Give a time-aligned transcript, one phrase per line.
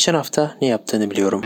[0.00, 1.42] Geçen hafta ne yaptığını biliyorum.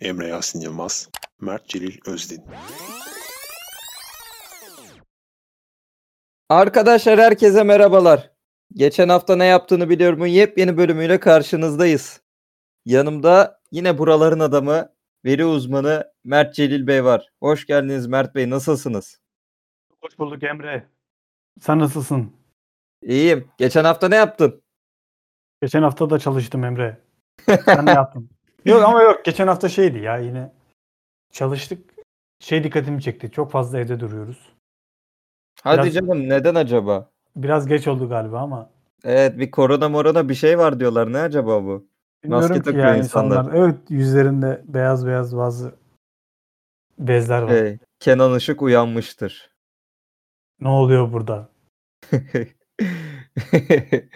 [0.00, 1.08] Emre Yasin Yılmaz,
[1.40, 2.44] Mert Celil Özdin.
[6.48, 8.30] Arkadaşlar herkese merhabalar.
[8.74, 12.20] Geçen hafta ne yaptığını biliyorumun yepyeni bölümüyle karşınızdayız.
[12.84, 14.92] Yanımda yine buraların adamı,
[15.24, 17.28] veri uzmanı Mert Celil Bey var.
[17.40, 19.20] Hoş geldiniz Mert Bey, nasılsınız?
[20.00, 20.88] Hoş bulduk Emre.
[21.60, 22.41] Sen nasılsın?
[23.02, 23.48] İyiyim.
[23.58, 24.62] Geçen hafta ne yaptın?
[25.62, 27.00] Geçen hafta da çalıştım Emre.
[27.64, 28.30] Sen ne yaptın?
[28.64, 29.24] Yok ama yok.
[29.24, 30.52] Geçen hafta şeydi ya yine
[31.32, 31.94] çalıştık.
[32.40, 33.30] Şey dikkatimi çekti.
[33.30, 34.52] Çok fazla evde duruyoruz.
[35.62, 37.10] Hadi Biraz- canım neden acaba?
[37.36, 38.70] Biraz geç oldu galiba ama.
[39.04, 41.12] Evet bir korona morona bir şey var diyorlar.
[41.12, 41.86] Ne acaba bu?
[42.24, 43.38] Bilmiyorum Maske ki takıyor ya insanlar.
[43.38, 43.54] insanlar.
[43.58, 45.74] Evet yüzlerinde beyaz beyaz bazı
[46.98, 47.50] bezler var.
[47.50, 49.50] Hey, Kenan Işık uyanmıştır.
[50.60, 51.48] Ne oluyor burada?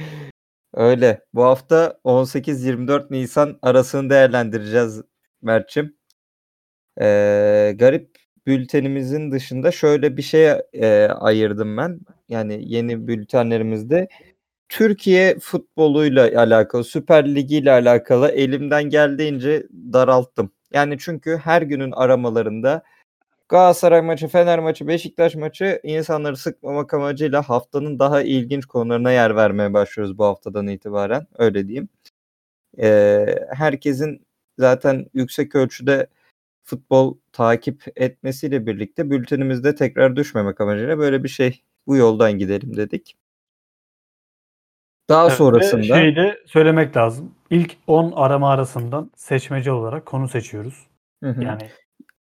[0.74, 1.24] Öyle.
[1.34, 5.02] Bu hafta 18-24 Nisan arasını değerlendireceğiz
[5.42, 5.96] Mert'cim.
[7.00, 12.00] Ee, garip bültenimizin dışında şöyle bir şey e, ayırdım ben.
[12.28, 14.08] Yani yeni bültenlerimizde
[14.68, 20.52] Türkiye futboluyla alakalı, Süper Ligi ile alakalı elimden geldiğince daralttım.
[20.72, 22.82] Yani çünkü her günün aramalarında
[23.48, 29.72] Galatasaray maçı, Fener maçı, Beşiktaş maçı insanları sıkmamak amacıyla haftanın daha ilginç konularına yer vermeye
[29.72, 31.26] başlıyoruz bu haftadan itibaren.
[31.38, 31.88] Öyle diyeyim.
[32.78, 34.26] Ee, herkesin
[34.58, 36.06] zaten yüksek ölçüde
[36.64, 43.16] futbol takip etmesiyle birlikte bültenimizde tekrar düşmemek amacıyla böyle bir şey bu yoldan gidelim dedik.
[45.08, 47.34] Daha Evet, sonrasında Şeyi de söylemek lazım.
[47.50, 50.86] İlk 10 arama arasından seçmece olarak konu seçiyoruz.
[51.22, 51.44] Hı hı.
[51.44, 51.62] Yani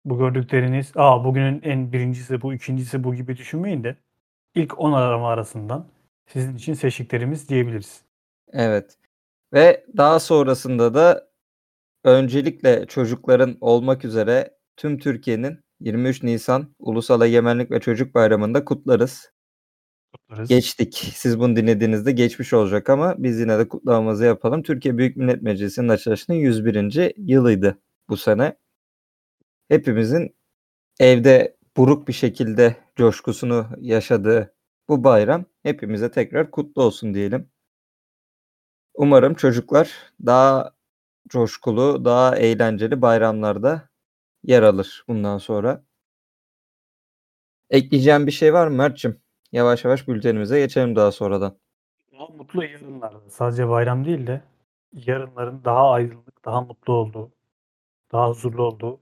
[0.09, 3.97] bu gördükleriniz, aa bugünün en birincisi bu, ikincisi bu gibi düşünmeyin de
[4.55, 5.87] ilk 10 arama arasından
[6.27, 8.01] sizin için seçtiklerimiz diyebiliriz.
[8.53, 8.97] Evet.
[9.53, 11.27] Ve daha sonrasında da
[12.03, 19.31] öncelikle çocukların olmak üzere tüm Türkiye'nin 23 Nisan Ulusal Egemenlik ve Çocuk Bayramı'nda kutlarız.
[20.11, 20.49] Kutlarız.
[20.49, 21.11] Geçtik.
[21.15, 24.63] Siz bunu dinlediğinizde geçmiş olacak ama biz yine de kutlamamızı yapalım.
[24.63, 27.13] Türkiye Büyük Millet Meclisi'nin açılışının 101.
[27.17, 27.77] yılıydı
[28.09, 28.57] bu sene.
[29.69, 30.35] Hepimizin
[30.99, 34.55] evde buruk bir şekilde coşkusunu yaşadığı
[34.89, 37.49] bu bayram hepimize tekrar kutlu olsun diyelim.
[38.93, 39.91] Umarım çocuklar
[40.25, 40.73] daha
[41.29, 43.89] coşkulu, daha eğlenceli bayramlarda
[44.43, 45.83] yer alır bundan sonra.
[47.69, 49.21] Ekleyeceğim bir şey var mı Mert'cim?
[49.51, 51.57] Yavaş yavaş bültenimize geçelim daha sonradan.
[52.13, 53.29] Daha mutlu yarınlarda.
[53.29, 54.41] Sadece bayram değil de
[54.93, 57.31] yarınların daha aydınlık, daha mutlu olduğu,
[58.11, 58.99] daha huzurlu olduğu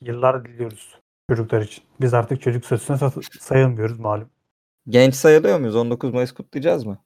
[0.00, 0.98] yıllar diliyoruz
[1.30, 1.84] çocuklar için.
[2.00, 4.30] Biz artık çocuk statüsüne sa- sayılmıyoruz malum.
[4.88, 5.76] Genç sayılıyor muyuz?
[5.76, 6.98] 19 Mayıs kutlayacağız mı?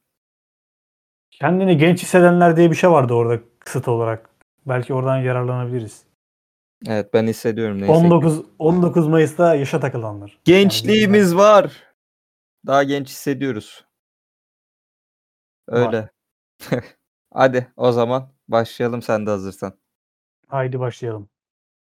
[1.31, 4.29] Kendini genç hissedenler diye bir şey vardı orada kısıt olarak.
[4.65, 6.03] Belki oradan yararlanabiliriz.
[6.87, 7.93] Evet ben hissediyorum neyse.
[7.93, 8.13] ki.
[8.13, 10.39] 19 19 Mayıs'ta yaşa takılanlar.
[10.45, 11.83] Gençliğimiz var.
[12.67, 13.85] Daha genç hissediyoruz.
[15.67, 16.09] Öyle.
[17.33, 19.73] Hadi o zaman başlayalım sen de hazırsan.
[20.47, 21.29] Haydi başlayalım.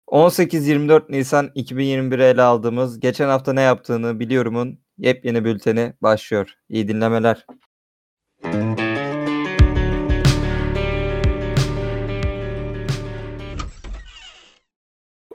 [0.08, 6.54] 18-24 Nisan 2021'e ele aldığımız geçen hafta ne yaptığını biliyorumun yepyeni bülteni başlıyor.
[6.70, 7.46] İyi dinlemeler.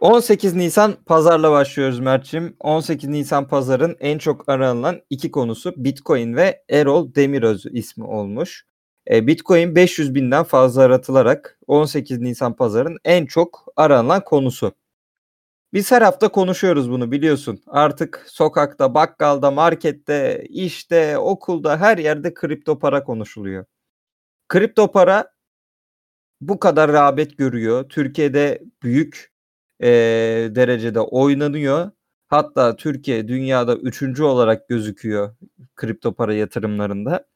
[0.01, 2.57] 18 Nisan pazarla başlıyoruz Mert'cim.
[2.61, 8.70] 18 Nisan pazarın en çok aranılan iki konusu Bitcoin ve Erol Demiröz ismi olmuş.
[9.09, 14.73] E, Bitcoin 500 binden fazla aratılarak 18 Nisan pazarın en çok aranılan konusu.
[15.73, 17.63] Biz her hafta konuşuyoruz bunu biliyorsun.
[17.67, 23.65] Artık sokakta, bakkalda, markette, işte, okulda her yerde kripto para konuşuluyor.
[24.49, 25.33] Kripto para
[26.41, 27.89] bu kadar rağbet görüyor.
[27.89, 29.33] Türkiye'de büyük
[29.81, 31.91] eee, derecede oynanıyor.
[32.29, 35.35] Hatta Türkiye dünyada üçüncü olarak gözüküyor
[35.77, 37.27] kripto para yatırımlarında.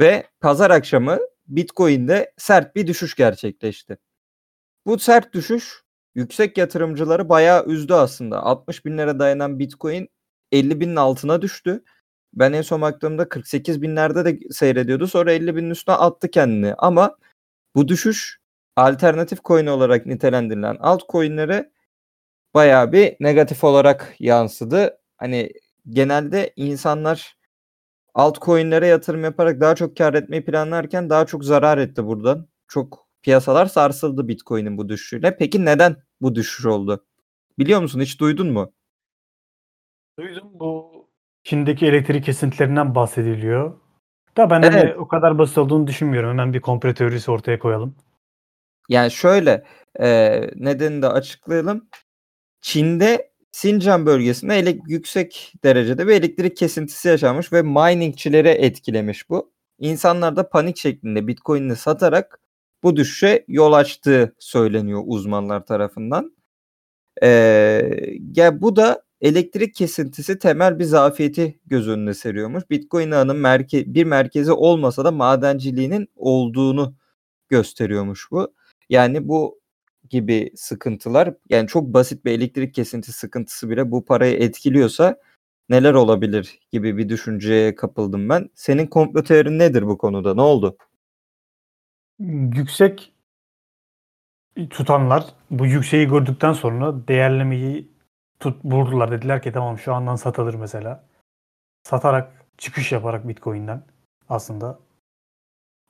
[0.00, 3.98] Ve pazar akşamı Bitcoin'de sert bir düşüş gerçekleşti.
[4.86, 5.82] Bu sert düşüş
[6.14, 8.42] yüksek yatırımcıları bayağı üzdü aslında.
[8.42, 10.08] 60 binlere dayanan Bitcoin
[10.52, 11.84] 50 binin altına düştü.
[12.34, 15.06] Ben en son baktığımda 48 binlerde de seyrediyordu.
[15.06, 16.74] Sonra 50 binin üstüne attı kendini.
[16.78, 17.16] Ama
[17.74, 18.38] bu düşüş
[18.76, 21.72] alternatif coin olarak nitelendirilen altcoin'lere
[22.54, 24.98] bayağı bir negatif olarak yansıdı.
[25.16, 25.52] Hani
[25.90, 27.36] genelde insanlar
[28.14, 32.48] altcoin'lere yatırım yaparak daha çok kar etmeyi planlarken daha çok zarar etti buradan.
[32.68, 35.36] Çok piyasalar sarsıldı Bitcoin'in bu düşüşüyle.
[35.36, 37.04] Peki neden bu düşüş oldu?
[37.58, 38.00] Biliyor musun?
[38.00, 38.72] Hiç duydun mu?
[40.18, 40.92] Duydum bu
[41.44, 43.80] Çin'deki elektrik kesintilerinden bahsediliyor.
[44.36, 44.96] Da ben hani Evet.
[44.98, 46.30] o kadar basit olduğunu düşünmüyorum.
[46.30, 47.94] Hemen bir komplo teorisi ortaya koyalım.
[48.88, 49.64] Yani şöyle
[50.00, 51.88] e, nedenini de açıklayalım.
[52.60, 59.52] Çin'de Sincan bölgesinde ele- yüksek derecede bir elektrik kesintisi yaşanmış ve miningçilere etkilemiş bu.
[59.78, 62.40] İnsanlar da panik şeklinde Bitcoin'ini satarak
[62.82, 66.36] bu düşüşe yol açtığı söyleniyor uzmanlar tarafından.
[67.22, 67.90] Ee,
[68.36, 72.70] ya bu da elektrik kesintisi temel bir zafiyeti göz önüne seriyormuş.
[72.70, 76.94] Bitcoin ağının merke bir merkezi olmasa da madenciliğinin olduğunu
[77.48, 78.54] gösteriyormuş bu.
[78.88, 79.61] Yani bu
[80.12, 85.16] gibi sıkıntılar yani çok basit bir elektrik kesintisi sıkıntısı bile bu parayı etkiliyorsa
[85.68, 88.50] neler olabilir gibi bir düşünceye kapıldım ben.
[88.54, 90.34] Senin komplo teorin nedir bu konuda?
[90.34, 90.76] Ne oldu?
[92.56, 93.12] Yüksek
[94.70, 97.88] tutanlar bu yükseği gördükten sonra değerlemeyi
[98.40, 99.10] tut vurdular.
[99.10, 101.04] Dediler ki tamam şu andan satılır mesela.
[101.82, 103.82] Satarak çıkış yaparak Bitcoin'den
[104.28, 104.78] aslında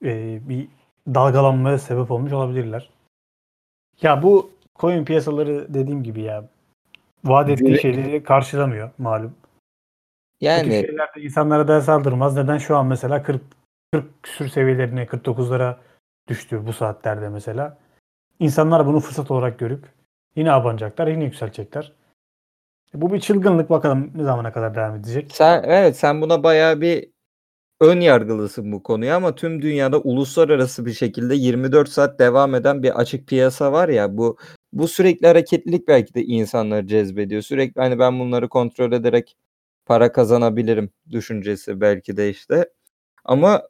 [0.04, 0.68] e, bir
[1.06, 2.90] dalgalanmaya sebep olmuş olabilirler.
[4.02, 6.44] Ya bu coin piyasaları dediğim gibi ya
[7.24, 9.34] vaat ettiği şeyleri karşılamıyor malum.
[10.42, 12.36] Bu Yani şeyler de insanlara ders aldırmaz.
[12.36, 13.42] Neden şu an mesela 40
[13.92, 15.76] 40 küsür seviyelerine 49'lara
[16.28, 17.78] düştü bu saatlerde mesela.
[18.38, 19.84] İnsanlar bunu fırsat olarak görüp
[20.36, 21.92] yine abanacaklar, yine yükselecekler.
[22.94, 25.30] Bu bir çılgınlık bakalım ne zamana kadar devam edecek.
[25.32, 27.10] sen evet sen buna bayağı bir
[27.82, 33.00] ön yargılısın bu konuya ama tüm dünyada uluslararası bir şekilde 24 saat devam eden bir
[33.00, 34.38] açık piyasa var ya bu
[34.72, 37.42] bu sürekli hareketlilik belki de insanları cezbediyor.
[37.42, 39.36] Sürekli hani ben bunları kontrol ederek
[39.86, 42.70] para kazanabilirim düşüncesi belki de işte.
[43.24, 43.62] Ama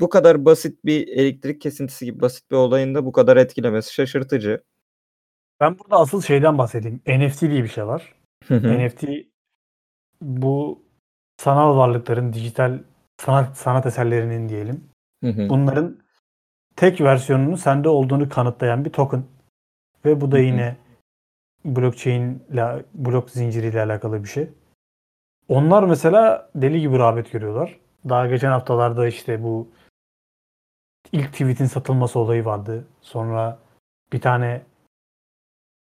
[0.00, 4.62] bu kadar basit bir elektrik kesintisi gibi basit bir olayın da bu kadar etkilemesi şaşırtıcı.
[5.60, 7.00] Ben burada asıl şeyden bahsedeyim.
[7.06, 8.14] NFT diye bir şey var.
[8.50, 9.04] NFT
[10.20, 10.84] bu
[11.36, 12.78] sanal varlıkların, dijital
[13.24, 14.84] sanat sanat eserlerinin diyelim.
[15.24, 15.48] Hı hı.
[15.48, 15.98] Bunların
[16.76, 19.24] tek versiyonunun sende olduğunu kanıtlayan bir token.
[20.04, 20.76] Ve bu da yine
[21.64, 24.48] blockchain ile blok zinciriyle alakalı bir şey.
[25.48, 27.78] Onlar mesela deli gibi rağbet görüyorlar.
[28.08, 29.68] Daha geçen haftalarda işte bu
[31.12, 32.84] ilk tweet'in satılması olayı vardı.
[33.00, 33.58] Sonra
[34.12, 34.62] bir tane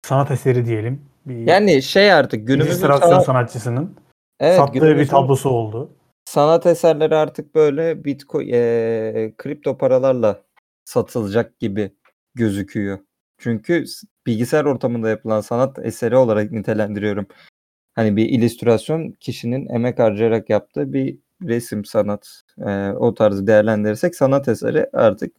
[0.06, 1.06] sanat eseri diyelim.
[1.26, 3.96] Bir Yani şey artık günümüzün sanat, sanatçısının
[4.40, 5.90] evet, sattığı bir günümüzün tablosu oldu.
[6.32, 10.44] Sanat eserleri artık böyle Bitcoin, eee, kripto paralarla
[10.86, 11.92] satılacak gibi
[12.36, 13.00] gözüküyor.
[13.38, 13.86] Çünkü
[14.28, 17.28] bilgisayar ortamında yapılan sanat eseri olarak nitelendiriyorum.
[17.96, 24.48] Hani bir illüstrasyon kişinin emek harcayarak yaptığı bir resim sanat eee, o tarzı değerlendirirsek sanat
[24.48, 25.36] eseri artık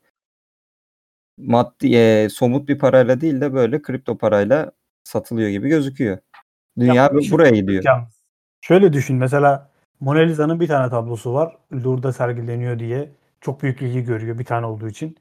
[1.39, 4.73] maddi eee, somut bir parayla değil de böyle kripto parayla
[5.05, 6.19] satılıyor gibi gözüküyor.
[6.79, 7.85] Dünya Ya buraya gidiyor.
[7.85, 8.23] yalnız.
[8.61, 9.72] Şöyle düşün mesela
[10.03, 11.57] Mona Lisa'nın bir tane tablosu var.
[11.73, 13.13] Louvre'da sergileniyor diye.
[13.41, 15.17] Çok büyük ilgi görüyor bir tane olduğu için.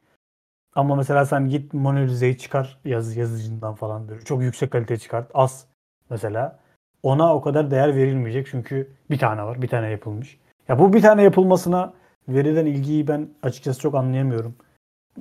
[0.76, 4.22] Ama mesela sen git Mona Lisa'yı çıkar yaz, yazıcından falan böyle.
[4.22, 5.32] Çok yüksek kalite çıkart.
[5.34, 5.66] Az
[6.10, 6.60] mesela.
[7.04, 9.62] Ona o kadar değer verilmeyecek çünkü bir tane var.
[9.62, 10.40] Bir tane yapılmış.
[10.68, 11.94] Ya bu bir tane yapılmasına
[12.28, 14.56] verilen ilgiyi ben açıkçası çok anlayamıyorum.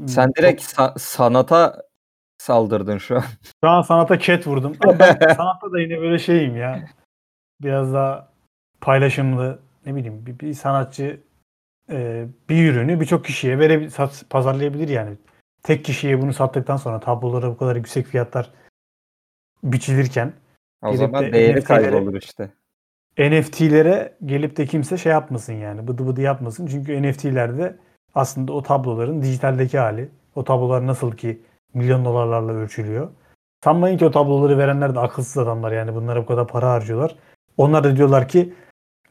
[0.07, 1.83] Sen Çok- direkt sa- sanata
[2.39, 3.25] saldırdın şu an.
[3.65, 4.77] Şu an sanata ket vurdum.
[4.85, 6.89] Ama ben sanatta da yine böyle şeyim ya.
[7.63, 8.30] Biraz daha
[8.81, 11.21] paylaşımlı ne bileyim bir, bir sanatçı
[11.91, 15.17] e, bir ürünü birçok kişiye verebilir, sat, pazarlayabilir yani.
[15.63, 18.51] Tek kişiye bunu sattıktan sonra tablolara bu kadar yüksek fiyatlar
[19.65, 20.33] biçilirken
[20.83, 22.51] O zaman de değeri kaybolur işte.
[23.19, 26.67] NFT'lere gelip de kimse şey yapmasın yani bıdı bıdı yapmasın.
[26.67, 27.77] Çünkü NFT'lerde
[28.15, 30.09] aslında o tabloların dijitaldeki hali.
[30.35, 31.43] O tablolar nasıl ki
[31.75, 33.09] milyon dolarlarla ölçülüyor.
[33.65, 37.17] Sanmayın ki o tabloları verenler de akılsız adamlar yani bunlara bu kadar para harcıyorlar.
[37.57, 38.55] Onlar da diyorlar ki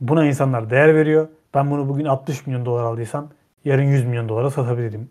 [0.01, 1.27] buna insanlar değer veriyor.
[1.53, 3.29] Ben bunu bugün 60 milyon dolar aldıysam
[3.65, 5.09] yarın 100 milyon dolara satabilirim.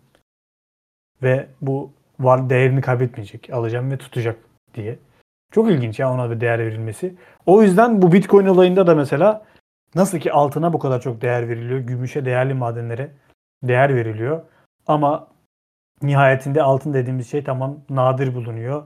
[1.23, 3.53] Ve bu var değerini kaybetmeyecek.
[3.53, 4.37] Alacağım ve tutacak
[4.73, 4.99] diye.
[5.51, 7.15] Çok ilginç ya ona bir değer verilmesi.
[7.45, 9.45] O yüzden bu Bitcoin olayında da mesela
[9.95, 13.11] nasıl ki altına bu kadar çok değer veriliyor, gümüşe, değerli madenlere
[13.63, 14.41] değer veriliyor.
[14.87, 15.27] Ama
[16.01, 18.83] nihayetinde altın dediğimiz şey tamam nadir bulunuyor.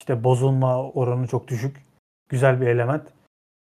[0.00, 1.82] İşte bozulma oranı çok düşük.
[2.28, 3.02] Güzel bir element.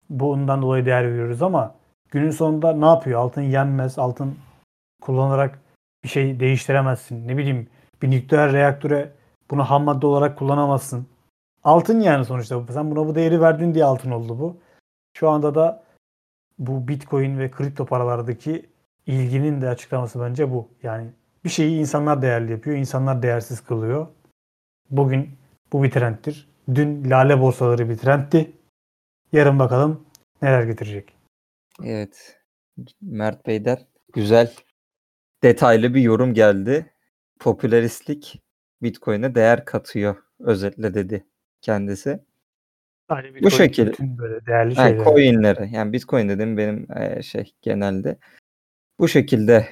[0.09, 1.75] Bundan dolayı değer veriyoruz ama
[2.11, 3.19] günün sonunda ne yapıyor?
[3.19, 3.99] Altın yenmez.
[3.99, 4.35] Altın
[5.01, 5.59] kullanarak
[6.03, 7.27] bir şey değiştiremezsin.
[7.27, 7.67] Ne bileyim
[8.01, 9.11] bir nükleer reaktöre
[9.51, 11.07] bunu ham madde olarak kullanamazsın.
[11.63, 12.63] Altın yani sonuçta.
[12.73, 14.57] Sen buna bu değeri verdin diye altın oldu bu.
[15.17, 15.83] Şu anda da
[16.59, 18.69] bu Bitcoin ve kripto paralardaki
[19.05, 20.67] ilginin de açıklaması bence bu.
[20.83, 21.07] Yani
[21.43, 24.07] bir şeyi insanlar değerli yapıyor, insanlar değersiz kılıyor.
[24.89, 25.29] Bugün
[25.73, 26.49] bu bir trendtir.
[26.75, 28.51] Dün lale borsaları bir trendti.
[29.31, 30.05] Yarın bakalım
[30.41, 31.13] neler getirecek.
[31.83, 32.39] Evet.
[33.01, 33.77] Mert Bey'den
[34.13, 34.53] güzel
[35.43, 36.93] detaylı bir yorum geldi.
[37.39, 38.41] Popüleristlik
[38.81, 41.25] Bitcoin'e değer katıyor özetle dedi
[41.61, 42.19] kendisi.
[43.09, 43.87] Bu Bitcoin şekil.
[43.87, 45.05] bütün böyle değerli Ha, şeyler.
[45.05, 48.17] coinlere yani Bitcoin dedim benim e, şey genelde.
[48.99, 49.67] Bu şekilde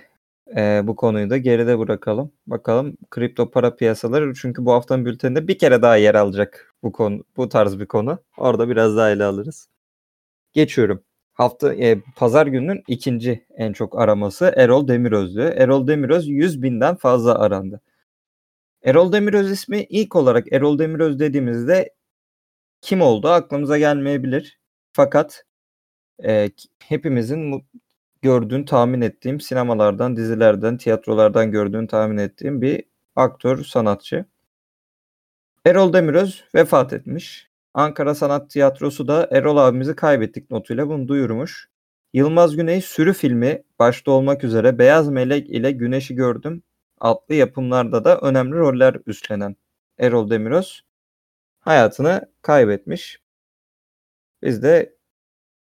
[0.56, 2.32] e, bu konuyu da geride bırakalım.
[2.48, 7.24] Bakalım kripto para piyasaları çünkü bu haftanın bülteninde bir kere daha yer alacak bu konu
[7.38, 8.20] bu tarz bir konu.
[8.38, 9.70] Orada biraz daha ele alırız.
[10.54, 11.04] Geçiyorum.
[11.34, 15.42] Hafta e, pazar gününün ikinci en çok araması Erol Demiröz'dü.
[15.42, 17.82] Erol Demiröz 100 binden fazla arandı.
[18.84, 21.94] Erol Demiröz ismi ilk olarak Erol Demiröz dediğimizde
[22.82, 24.60] kim olduğu aklımıza gelmeyebilir.
[24.94, 25.46] Fakat
[26.26, 26.50] e,
[26.80, 27.66] hepimizin
[28.22, 32.84] gördüğün, tahmin ettiğim sinemalardan, dizilerden, tiyatrolardan gördüğün, tahmin ettiğim bir
[33.16, 34.26] aktör, sanatçı.
[35.66, 37.50] Erol Demiröz vefat etmiş.
[37.74, 41.70] Ankara Sanat Tiyatrosu da Erol abimizi kaybettik notuyla bunu duyurmuş.
[42.14, 46.64] Yılmaz Güney sürü filmi başta olmak üzere Beyaz Melek ile Güneşi Gördüm
[47.00, 49.56] adlı yapımlarda da önemli roller üstlenen
[50.00, 50.84] Erol Demiröz
[51.60, 53.22] hayatını kaybetmiş.
[54.42, 54.98] Biz de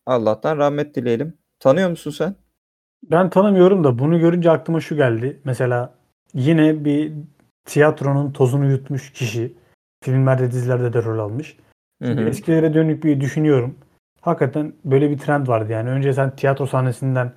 [0.07, 1.39] Allah'tan rahmet dileyelim.
[1.63, 2.35] Tanıyor musun sen?
[3.11, 5.41] Ben tanımıyorum da bunu görünce aklıma şu geldi.
[5.45, 5.95] Mesela
[6.35, 7.13] yine bir
[7.65, 9.55] tiyatronun tozunu yutmuş kişi.
[10.05, 11.57] Filmlerde, dizilerde de rol almış.
[12.03, 12.29] Hı Şimdi hı.
[12.29, 13.79] eskilere dönük bir düşünüyorum.
[14.21, 15.91] Hakikaten böyle bir trend vardı yani.
[15.91, 17.33] Önce sen tiyatro sahnesinden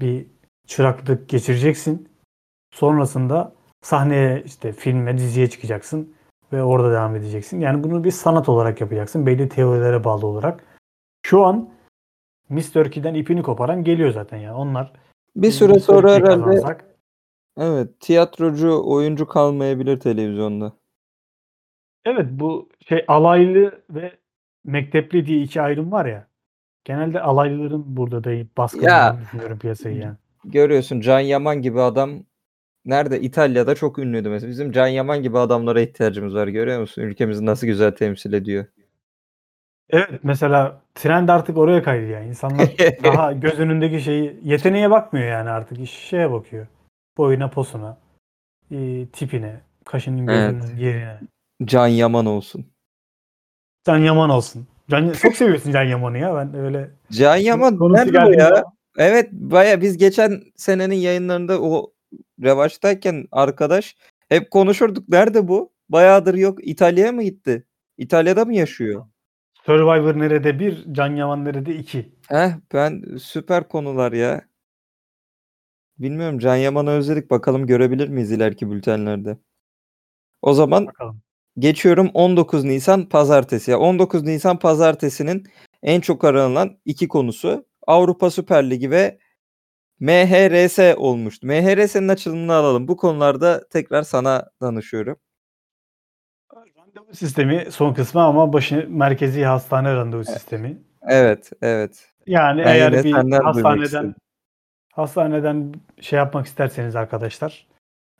[0.00, 0.26] bir
[0.66, 2.08] çıraklık geçireceksin.
[2.74, 3.52] Sonrasında
[3.82, 6.14] sahneye işte filme, diziye çıkacaksın
[6.52, 7.60] ve orada devam edeceksin.
[7.60, 9.26] Yani bunu bir sanat olarak yapacaksın.
[9.26, 10.64] Belli teorilere bağlı olarak.
[11.26, 11.71] Şu an
[12.52, 14.54] Miss Turkey'den ipini koparan geliyor zaten yani.
[14.54, 14.92] Onlar
[15.36, 16.84] Bir süre Miss sonra Turkey'yi herhalde kazansak-
[17.58, 20.72] evet tiyatrocu, oyuncu kalmayabilir televizyonda.
[22.04, 24.12] Evet bu şey alaylı ve
[24.64, 26.26] mektepli diye iki ayrım var ya.
[26.84, 30.16] Genelde alaylıların burada da baskılandığını düşünüyorum piyasayı yani.
[30.44, 32.10] Görüyorsun Can Yaman gibi adam
[32.84, 33.20] nerede?
[33.20, 34.50] İtalya'da çok ünlüydü mesela.
[34.50, 36.48] Bizim Can Yaman gibi adamlara ihtiyacımız var.
[36.48, 37.02] Görüyor musun?
[37.02, 38.64] Ülkemizi nasıl güzel temsil ediyor.
[39.90, 42.28] Evet mesela trend artık oraya kaydı yani.
[42.28, 42.68] İnsanlar
[43.04, 46.66] daha göz önündeki şeyi yeteneğe bakmıyor yani artık iş şeye bakıyor.
[47.18, 47.98] Boyuna, posuna,
[48.70, 50.50] e, tipine, kaşının Evet.
[50.62, 51.20] gözünün yerine.
[51.64, 52.66] Can Yaman olsun.
[53.86, 54.66] Can Yaman olsun.
[54.90, 56.34] Can, çok seviyorsun Can Yaman'ı ya.
[56.36, 58.48] Ben öyle Can Yaman konusu nerede o geldiği ya?
[58.48, 58.64] zaman-
[58.98, 61.92] Evet baya biz geçen senenin yayınlarında o
[62.42, 63.96] revaçtayken arkadaş
[64.28, 65.08] hep konuşurduk.
[65.08, 65.72] Nerede bu?
[65.88, 66.58] Bayağıdır yok.
[66.68, 67.66] İtalya'ya mı gitti?
[67.98, 69.06] İtalya'da mı yaşıyor?
[69.66, 72.12] Survivor nerede bir, Can Yaman nerede iki.
[72.28, 74.42] Heh ben süper konular ya.
[75.98, 77.30] Bilmiyorum Can Yaman'ı özledik.
[77.30, 79.38] Bakalım görebilir miyiz ileriki bültenlerde.
[80.42, 81.22] O zaman Bakalım.
[81.58, 83.70] geçiyorum 19 Nisan pazartesi.
[83.70, 85.44] Ya 19 Nisan pazartesinin
[85.82, 89.18] en çok aranılan iki konusu Avrupa Süper Ligi ve
[90.00, 91.46] MHRS olmuştu.
[91.46, 92.88] MHRS'nin açılımını alalım.
[92.88, 95.16] Bu konularda tekrar sana danışıyorum.
[96.96, 100.78] Randevu sistemi son kısmı ama başı merkezi hastane randevu sistemi.
[101.08, 102.08] Evet, evet.
[102.26, 104.14] Yani Ben eğer bir hastaneden
[104.92, 107.66] hastaneden şey yapmak isterseniz arkadaşlar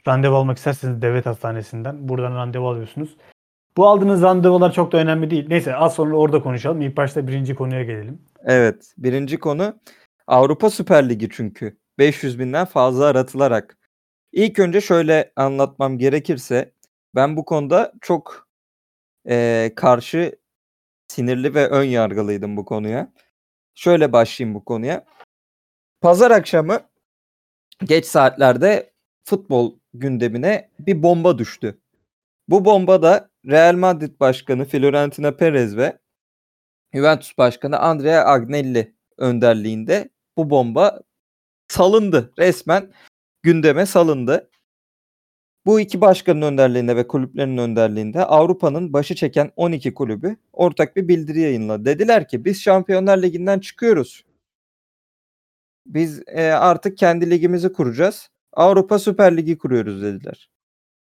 [0.09, 3.17] randevu almak isterseniz devlet hastanesinden buradan randevu alıyorsunuz.
[3.77, 5.47] Bu aldığınız randevular çok da önemli değil.
[5.49, 6.81] Neyse az sonra orada konuşalım.
[6.81, 8.23] İlk başta birinci konuya gelelim.
[8.45, 8.95] Evet.
[8.99, 9.75] Birinci konu
[10.27, 11.77] Avrupa Süper Ligi çünkü.
[11.99, 13.79] 500 binden fazla aratılarak.
[14.33, 16.73] İlk önce şöyle anlatmam gerekirse
[17.15, 18.52] ben bu konuda çok
[19.27, 20.33] eee, karşı
[21.09, 23.13] sinirli ve ön yargılıydım bu konuya.
[23.75, 25.05] Şöyle başlayayım bu konuya.
[26.01, 26.81] Pazar akşamı
[27.85, 28.93] geç saatlerde
[29.25, 31.79] futbol gündemine bir bomba düştü.
[32.49, 35.99] Bu bomba da Real Madrid Başkanı Florentino Perez ve
[36.95, 41.01] Juventus Başkanı Andrea Agnelli önderliğinde bu bomba
[41.69, 42.33] salındı.
[42.39, 42.93] Resmen
[43.43, 44.51] gündeme salındı.
[45.67, 51.41] Bu iki başkanın önderliğinde ve kulüplerin önderliğinde Avrupa'nın başı çeken 12 kulübü ortak bir bildiri
[51.41, 51.85] yayınladı.
[51.85, 54.25] Dediler ki biz Şampiyonlar Ligi'nden çıkıyoruz.
[55.87, 58.29] Biz e, artık kendi ligimizi kuracağız.
[58.53, 60.51] Avrupa Süper Ligi kuruyoruz dediler.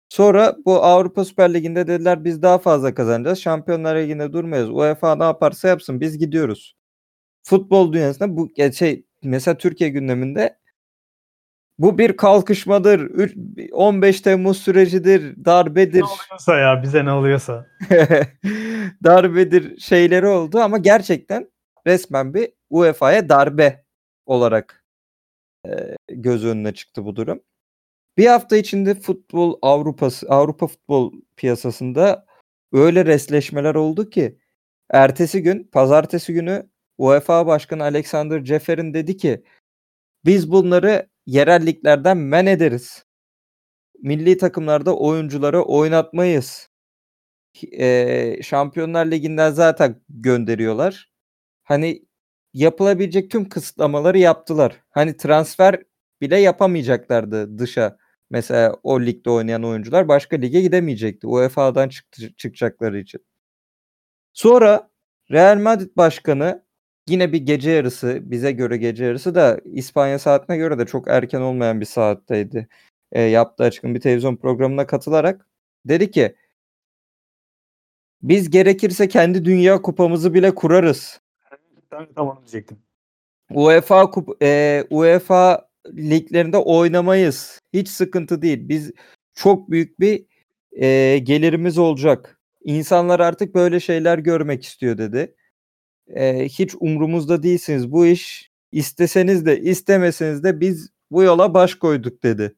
[0.10, 3.39] Sonra bu Avrupa Süper Ligi'nde dediler biz daha fazla kazanacağız.
[3.39, 4.70] Şampiyonlar Ligi'nde durmayız.
[4.70, 6.75] UEFA ne yaparsa yapsın biz gidiyoruz.
[7.43, 10.61] Futbol dünyasında bu ya şey mesela Türkiye gündeminde
[11.81, 13.00] bu bir kalkışmadır.
[13.00, 13.38] üç-
[13.71, 16.01] 15 Temmuz sürecidir, darbedir.
[16.01, 17.67] Ne oluyorsa ya bize ne oluyorsa.
[19.03, 21.51] darbedir şeyleri oldu ama gerçekten
[21.88, 23.83] resmen bir UEFA'ya darbe
[24.25, 24.85] olarak
[25.67, 27.41] e, göz önüne çıktı bu durum.
[28.17, 32.25] Bir hafta içinde futbol Avrupası Avrupa futbol piyasasında
[32.73, 34.38] öyle resleşmeler oldu ki
[34.89, 39.43] ertesi gün pazartesi günü UEFA Başkanı Alexander Ceferin dedi ki
[40.25, 43.05] biz bunları yerel liglerden men ederiz.
[44.03, 46.69] Milli takımlarda oyuncuları oynatmayız.
[47.63, 51.11] Eee, Şampiyonlar Ligi'nden zaten gönderiyorlar.
[51.63, 52.05] Hani
[52.53, 54.81] yapılabilecek tüm kısıtlamaları yaptılar.
[54.91, 55.83] Hani transfer
[56.21, 57.97] bile yapamayacaklardı dışa.
[58.29, 61.27] Mesela o ligde oynayan oyuncular başka lige gidemeyecekti.
[61.27, 61.89] UEFA'dan
[62.37, 63.21] çıkacakları için.
[64.33, 64.89] Sonra
[65.31, 66.65] Real Madrid başkanı
[67.12, 71.41] yine bir gece yarısı bize göre gece yarısı da İspanya saatine göre de çok erken
[71.41, 72.68] olmayan bir saatteydi.
[73.12, 75.48] E, yaptığı açıkın bir televizyon programına katılarak
[75.86, 76.36] dedi ki
[78.22, 81.22] biz gerekirse kendi dünya kupamızı bile kurarız.
[81.91, 82.77] Ben tam onu diyecektim.
[83.51, 87.60] UEFA kup e, UEFA liglerinde oynamayız.
[87.74, 88.70] Hiç sıkıntı değil.
[88.70, 88.91] Biz
[89.34, 90.25] çok büyük bir
[90.72, 92.39] e, gelirimiz olacak.
[92.63, 95.36] İnsanlar artık böyle şeyler görmek istiyor dedi.
[96.08, 97.91] E, hiç umrumuzda değilsiniz.
[97.91, 102.55] Bu iş isteseniz de istemeseniz de biz bu yola baş koyduk dedi.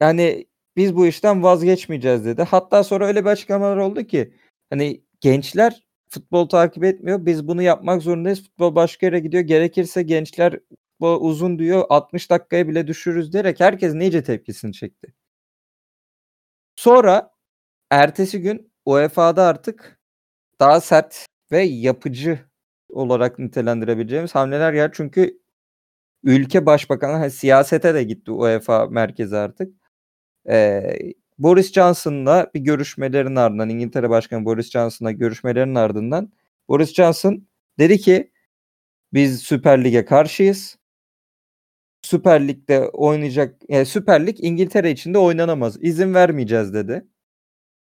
[0.00, 2.42] Yani biz bu işten vazgeçmeyeceğiz dedi.
[2.42, 4.34] Hatta sonra öyle bir açıklamalar oldu ki
[4.70, 7.26] hani gençler futbol takip etmiyor.
[7.26, 8.42] Biz bunu yapmak zorundayız.
[8.42, 9.42] Futbol başka yere gidiyor.
[9.42, 10.60] Gerekirse gençler
[10.98, 11.84] futbol uzun diyor.
[11.88, 15.14] 60 dakikaya bile düşürürüz diyerek herkes iyice tepkisini çekti.
[16.76, 17.34] Sonra
[17.90, 20.00] ertesi gün UEFA'da artık
[20.60, 22.40] daha sert ve yapıcı
[22.88, 24.90] olarak nitelendirebileceğimiz hamleler yer.
[24.92, 25.40] Çünkü
[26.24, 29.74] ülke başbakanı hani siyasete de gitti UEFA merkezi artık.
[30.48, 30.98] Ee,
[31.38, 36.32] Boris Johnson'la bir görüşmelerin ardından İngiltere Başkanı Boris Johnson'la görüşmelerin ardından
[36.68, 38.32] Boris Johnson dedi ki
[39.12, 40.78] biz Süper Lig'e karşıyız.
[42.02, 45.76] Süper Lig'de oynayacak yani Süper Lig İngiltere içinde oynanamaz.
[45.80, 47.06] İzin vermeyeceğiz dedi.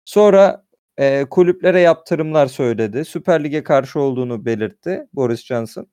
[0.06, 0.67] Sonra
[0.98, 3.06] e, kulüplere yaptırımlar söyledi.
[3.06, 5.88] Süper Lig'e karşı olduğunu belirtti Boris Johnson.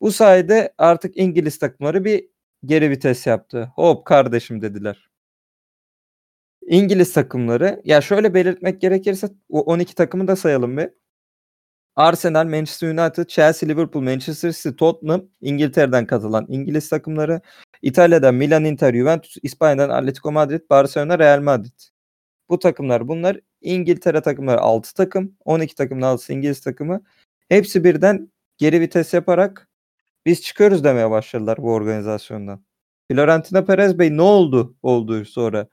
[0.00, 2.28] Bu sayede artık İngiliz takımları bir
[2.64, 3.72] geri vites yaptı.
[3.74, 5.10] Hop kardeşim dediler.
[6.66, 10.90] İngiliz takımları ya şöyle belirtmek gerekirse o 12 takımı da sayalım bir.
[11.96, 17.40] Arsenal, Manchester United, Chelsea, Liverpool, Manchester City, Tottenham, İngiltere'den katılan İngiliz takımları,
[17.82, 21.80] İtalya'dan Milan, Inter, Juventus, İspanya'dan Atletico Madrid, Barcelona, Real Madrid.
[22.48, 23.40] Bu takımlar bunlar.
[23.60, 27.02] İngiltere takımları 6 takım, 12 takımın 6'sı İngiliz takımı.
[27.48, 29.68] Hepsi birden geri vites yaparak
[30.26, 32.64] biz çıkıyoruz demeye başladılar bu organizasyondan.
[33.10, 35.68] Florentino Perez Bey ne oldu oldu sonra.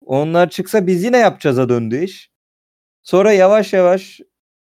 [0.00, 2.30] Onlar çıksa biz yine yapacağız'a döndü iş.
[3.02, 4.20] Sonra yavaş yavaş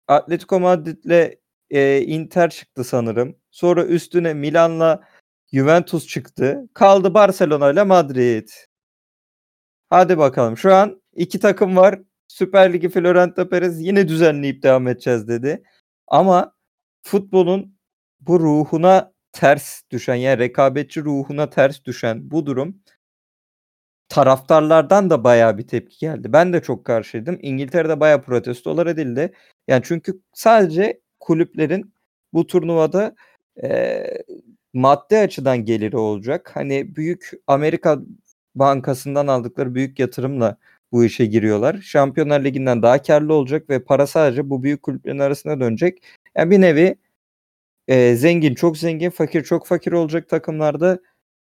[0.08, 1.38] Atletico Madrid'le
[1.70, 3.36] e, Inter çıktı sanırım.
[3.50, 5.02] Sonra üstüne Milan'la
[5.52, 6.68] Juventus çıktı.
[6.74, 8.48] Kaldı Barcelona ile Madrid.
[9.90, 10.56] Hadi bakalım.
[10.56, 12.00] Şu an iki takım var.
[12.28, 15.62] Süper Ligi Florentino Perez yine düzenleyip devam edeceğiz dedi.
[16.06, 16.54] Ama
[17.02, 17.78] futbolun
[18.20, 22.82] bu ruhuna ters düşen yani rekabetçi ruhuna ters düşen bu durum
[24.08, 26.32] taraftarlardan da bayağı bir tepki geldi.
[26.32, 27.38] Ben de çok karşıydım.
[27.42, 29.32] İngiltere'de bayağı protestolar edildi.
[29.68, 31.94] Yani çünkü sadece kulüplerin
[32.32, 33.14] bu turnuvada
[33.62, 34.04] e,
[34.72, 36.50] maddi açıdan geliri olacak.
[36.54, 37.98] Hani büyük Amerika
[38.54, 40.58] Bankası'ndan aldıkları büyük yatırımla
[40.92, 41.78] bu işe giriyorlar.
[41.82, 46.02] Şampiyonlar Ligi'nden daha karlı olacak ve para sadece bu büyük kulüplerin arasına dönecek.
[46.36, 46.96] Yani bir nevi
[47.88, 50.98] e, zengin çok zengin, fakir çok fakir olacak takımlarda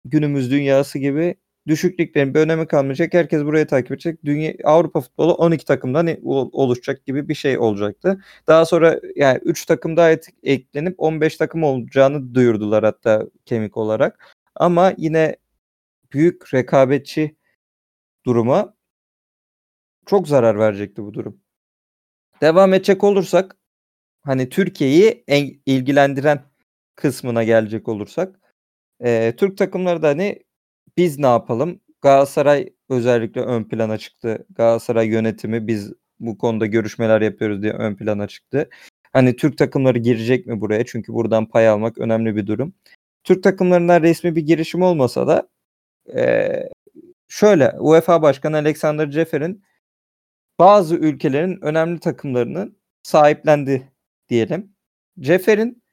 [0.05, 1.35] günümüz dünyası gibi
[1.67, 3.13] düşüklüklerin bir önemi kalmayacak.
[3.13, 4.25] Herkes buraya takip edecek.
[4.25, 8.23] Dünya Avrupa futbolu 12 takımdan oluşacak gibi bir şey olacaktı.
[8.47, 10.11] Daha sonra yani 3 takım daha
[10.43, 14.35] eklenip 15 takım olacağını duyurdular hatta kemik olarak.
[14.55, 15.35] Ama yine
[16.13, 17.35] büyük rekabetçi
[18.25, 18.73] duruma
[20.05, 21.39] çok zarar verecekti bu durum.
[22.41, 23.57] Devam edecek olursak
[24.23, 25.23] hani Türkiye'yi
[25.65, 26.43] ilgilendiren
[26.95, 28.39] kısmına gelecek olursak
[29.03, 30.43] e, Türk takımları da hani
[30.97, 31.79] biz ne yapalım?
[32.01, 34.45] Galatasaray özellikle ön plana çıktı.
[34.49, 38.69] Galatasaray yönetimi biz bu konuda görüşmeler yapıyoruz diye ön plana çıktı.
[39.13, 40.85] Hani Türk takımları girecek mi buraya?
[40.85, 42.73] Çünkü buradan pay almak önemli bir durum.
[43.23, 45.49] Türk takımlarından resmi bir girişim olmasa da
[46.15, 46.49] e,
[47.27, 49.63] şöyle UEFA Başkanı Alexander Cefer'in
[50.59, 53.91] bazı ülkelerin önemli takımlarının sahiplendi
[54.29, 54.75] diyelim.
[55.19, 55.83] Cefer'in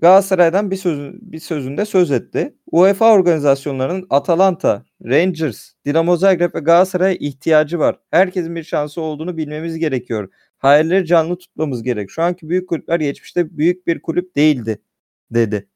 [0.00, 2.54] Galatasaray'dan bir sözü, bir sözünde söz etti.
[2.72, 7.98] UEFA organizasyonlarının Atalanta, Rangers, Dinamo Zagreb ve Galatasaray'a ihtiyacı var.
[8.10, 10.30] Herkesin bir şansı olduğunu bilmemiz gerekiyor.
[10.58, 12.10] Hayalleri canlı tutmamız gerek.
[12.10, 14.82] Şu anki büyük kulüpler geçmişte büyük bir kulüp değildi
[15.30, 15.68] dedi.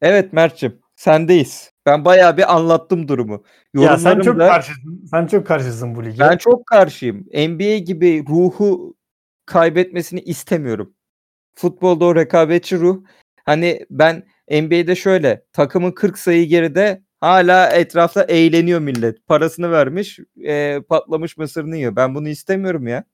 [0.00, 1.71] Evet Mert'cim sendeyiz.
[1.86, 3.44] Ben bayağı bir anlattım durumu.
[3.74, 5.04] Ya sen çok karşısın.
[5.10, 6.18] Sen çok karşısın bu lige.
[6.18, 7.26] Ben çok karşıyım.
[7.34, 8.96] NBA gibi ruhu
[9.46, 10.94] kaybetmesini istemiyorum.
[11.54, 13.02] Futbolda o rekabetçi ruh
[13.44, 19.26] Hani ben NBA'de şöyle takımın 40 sayı geride hala etrafta eğleniyor millet.
[19.26, 21.96] Parasını vermiş e, patlamış mısırını yiyor.
[21.96, 23.04] Ben bunu istemiyorum ya.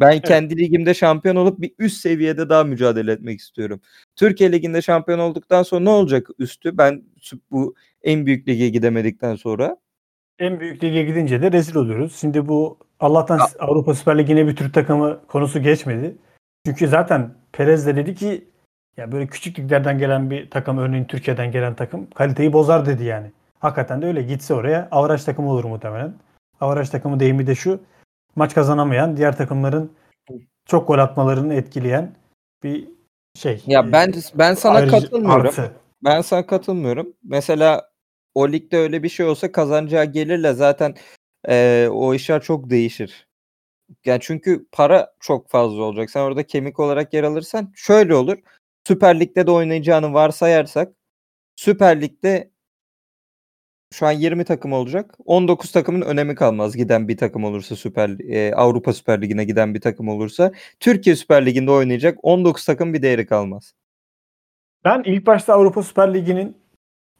[0.00, 3.80] Ben kendi ligimde şampiyon olup bir üst seviyede daha mücadele etmek istiyorum.
[4.16, 6.78] Türkiye Ligi'nde şampiyon olduktan sonra ne olacak üstü?
[6.78, 7.02] Ben
[7.50, 9.76] bu en büyük lige gidemedikten sonra.
[10.38, 12.16] En büyük lige gidince de rezil oluyoruz.
[12.20, 16.16] Şimdi bu Allah'tan Ya- Avrupa Süper Ligi'ne bir Türk takımı konusu geçmedi.
[16.66, 18.44] Çünkü zaten Perez de dedi ki
[18.96, 23.26] ya böyle küçük liglerden gelen bir takım örneğin Türkiye'den gelen takım kaliteyi bozar dedi yani.
[23.58, 26.14] Hakikaten de öyle gitse oraya avaraj takımı olur muhtemelen.
[26.60, 27.80] Avaraj takımı deyimi de şu
[28.36, 29.92] maç kazanamayan diğer takımların
[30.66, 32.16] çok gol atmalarını etkileyen
[32.62, 32.88] bir
[33.34, 33.62] şey.
[33.66, 35.46] Ya ben ben sana Ayrıca- katılmıyorum.
[35.46, 35.72] artı.
[36.04, 37.12] Ben sana katılmıyorum.
[37.22, 37.90] Mesela
[38.34, 40.94] o ligde öyle bir şey olsa kazanacağı gelirle zaten
[41.48, 43.28] eee, o işler çok değişir.
[44.04, 46.10] Yani çünkü para çok fazla olacak.
[46.10, 48.38] Sen orada kemik olarak yer alırsan şöyle olur.
[48.88, 50.92] Süper Lig'de de oynayacağını varsayarsak
[51.56, 52.50] Süper Lig'de
[53.94, 55.14] şu an 20 takım olacak.
[55.26, 59.80] 19 takımın önemi kalmaz giden bir takım olursa Süper eee, Avrupa Süper Ligi'ne giden bir
[59.80, 60.52] takım olursa.
[60.80, 63.74] Türkiye Süper Ligi'nde oynayacak 19 takım bir değeri kalmaz.
[64.84, 66.56] Ben ilk başta Avrupa Süper Ligi'nin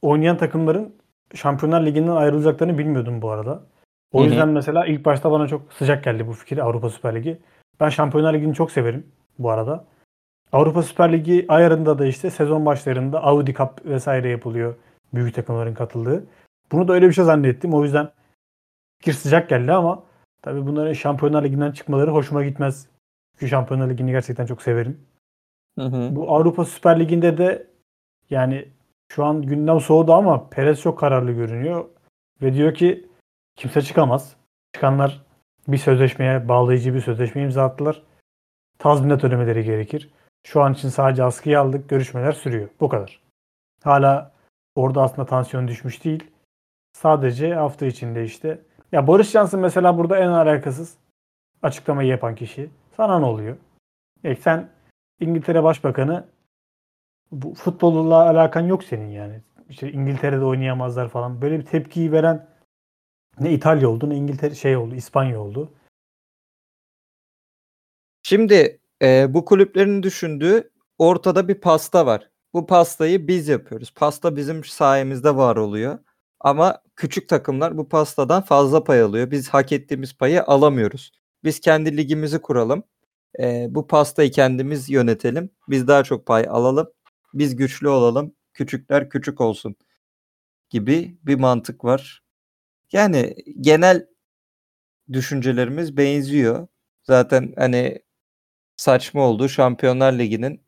[0.02, 0.94] oynayan takımların
[1.34, 3.62] Şampiyonlar Ligi'nden ayrılacaklarını bilmiyordum bu arada.
[4.12, 4.28] O Hı hı.
[4.28, 7.38] yüzden mesela ilk başta bana çok sıcak geldi bu fikir Avrupa Süper Ligi.
[7.80, 9.06] Ben Şampiyonlar Ligi'ni çok severim
[9.38, 9.84] bu arada.
[10.52, 14.74] Avrupa Süper Ligi ayarında da işte sezon başlarında Audi Cup vesaire yapılıyor.
[15.14, 16.24] Büyük takımların katıldığı.
[16.74, 17.74] Bunu da öyle bir şey zannettim.
[17.74, 18.10] O yüzden
[18.98, 20.02] fikir sıcak geldi ama
[20.42, 22.88] tabii bunların Şampiyonlar Ligi'nden çıkmaları hoşuma gitmez.
[23.32, 25.06] Çünkü Şampiyonlar Ligi'ni gerçekten çok severim.
[25.78, 26.16] Hı hı.
[26.16, 27.66] Bu Avrupa Süper Ligi'nde de
[28.30, 28.68] yani
[29.12, 31.84] şu an gündem soğudu ama Perez çok kararlı görünüyor.
[32.42, 33.08] Ve diyor ki
[33.56, 34.36] kimse çıkamaz.
[34.74, 35.22] Çıkanlar
[35.68, 38.02] bir sözleşmeye, bağlayıcı bir sözleşme imza attılar.
[38.78, 40.10] Tazminat ödemeleri gerekir.
[40.46, 41.88] Şu an için sadece askıya aldık.
[41.88, 42.68] Görüşmeler sürüyor.
[42.80, 43.20] Bu kadar.
[43.82, 44.32] Hala
[44.74, 46.33] orada aslında tansiyon düşmüş değil.
[46.94, 48.58] Sadece hafta içinde işte.
[48.92, 50.94] Ya Boris Johnson mesela burada en alakasız
[51.62, 52.70] açıklamayı yapan kişi.
[52.96, 53.56] Sana ne oluyor?
[54.24, 54.68] E sen
[55.20, 56.26] İngiltere Başbakanı
[57.32, 59.40] bu futbolla alakan yok senin yani.
[59.68, 61.42] İşte İngiltere'de oynayamazlar falan.
[61.42, 62.46] Böyle bir tepkiyi veren
[63.40, 65.72] ne İtalya oldu ne İngiltere şey oldu, İspanya oldu.
[68.22, 72.30] Şimdi e, bu kulüplerin düşündüğü ortada bir pasta var.
[72.52, 73.94] Bu pastayı biz yapıyoruz.
[73.94, 75.98] Pasta bizim sayemizde var oluyor.
[76.44, 79.30] Ama küçük takımlar bu pastadan fazla pay alıyor.
[79.30, 81.12] Biz hak ettiğimiz payı alamıyoruz.
[81.44, 82.84] Biz kendi ligimizi kuralım.
[83.40, 85.50] E, bu pastayı kendimiz yönetelim.
[85.68, 86.88] Biz daha çok pay alalım.
[87.34, 88.34] Biz güçlü olalım.
[88.54, 89.76] Küçükler küçük olsun
[90.70, 92.22] gibi bir mantık var.
[92.92, 94.06] Yani genel
[95.12, 96.68] düşüncelerimiz benziyor.
[97.02, 97.98] Zaten hani
[98.76, 100.62] saçma olduğu Şampiyonlar Ligi'nin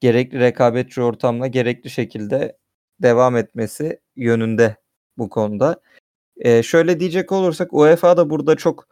[0.00, 2.58] gerekli rekabetçi ortamla gerekli şekilde
[3.02, 4.76] devam etmesi yönünde
[5.18, 5.80] bu konuda.
[6.36, 8.88] Ee, şöyle diyecek olursak UEFA da burada çok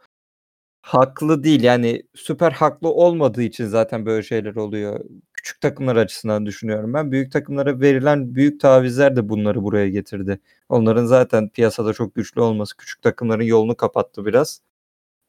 [0.81, 1.63] haklı değil.
[1.63, 4.99] Yani süper haklı olmadığı için zaten böyle şeyler oluyor.
[5.33, 7.11] Küçük takımlar açısından düşünüyorum ben.
[7.11, 10.39] Büyük takımlara verilen büyük tavizler de bunları buraya getirdi.
[10.69, 14.61] Onların zaten piyasada çok güçlü olması küçük takımların yolunu kapattı biraz.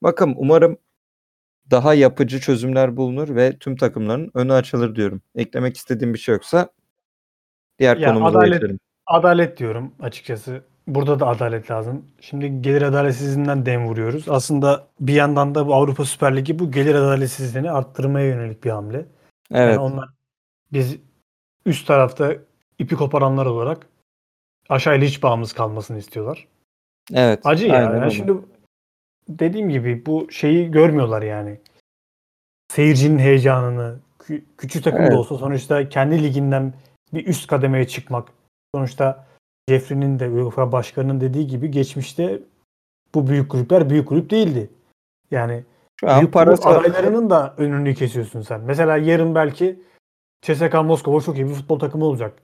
[0.03, 0.79] Bakın umarım
[1.71, 5.23] daha yapıcı çözümler bulunur ve tüm takımların önü açılır diyorum.
[5.35, 6.69] Eklemek istediğim bir şey yoksa
[7.79, 8.79] diğer Ya konumuza adalet- geçelim.
[9.07, 10.65] Adalet diyorum açıkçası.
[10.95, 12.07] Burada da adalet lazım.
[12.21, 14.29] Şimdi gelir adaletsizliğinden dem vuruyoruz.
[14.29, 18.97] Aslında bir yandan da bu Avrupa Süper Ligi bu gelir adaletsizliğini arttırmaya yönelik bir hamle.
[18.97, 19.07] Evet.
[19.51, 20.09] Yani onlar
[20.73, 20.97] biz
[21.67, 22.35] üst tarafta
[22.79, 23.87] ipi koparanlar olarak
[24.69, 26.47] aşağıyla hiç bağımız kalmasını istiyorlar.
[27.15, 27.41] Evet.
[27.45, 27.81] Acı ya.
[27.81, 28.11] Yani öyle.
[28.11, 28.33] şimdi
[29.29, 31.61] dediğim gibi bu şeyi görmüyorlar yani.
[32.73, 35.13] Seyircinin heyecanını, kü- küçük takım Evet.
[35.13, 36.73] da olsa sonuçta kendi liginden
[37.15, 38.29] bir üst kademeye çıkmak.
[38.75, 39.30] Sonuçta
[39.71, 42.43] Jeffrey'nin de UEFA başkanının dediği gibi geçmişte
[43.15, 44.71] bu büyük kulüpler büyük kulüp değildi.
[45.31, 45.65] Yani
[46.01, 48.61] Şu an büyük parası adaylarının da önünü kesiyorsun sen.
[48.61, 49.83] Mesela yarın belki
[50.43, 52.39] CSKA Moskova çok iyi bir futbol takımı olacak.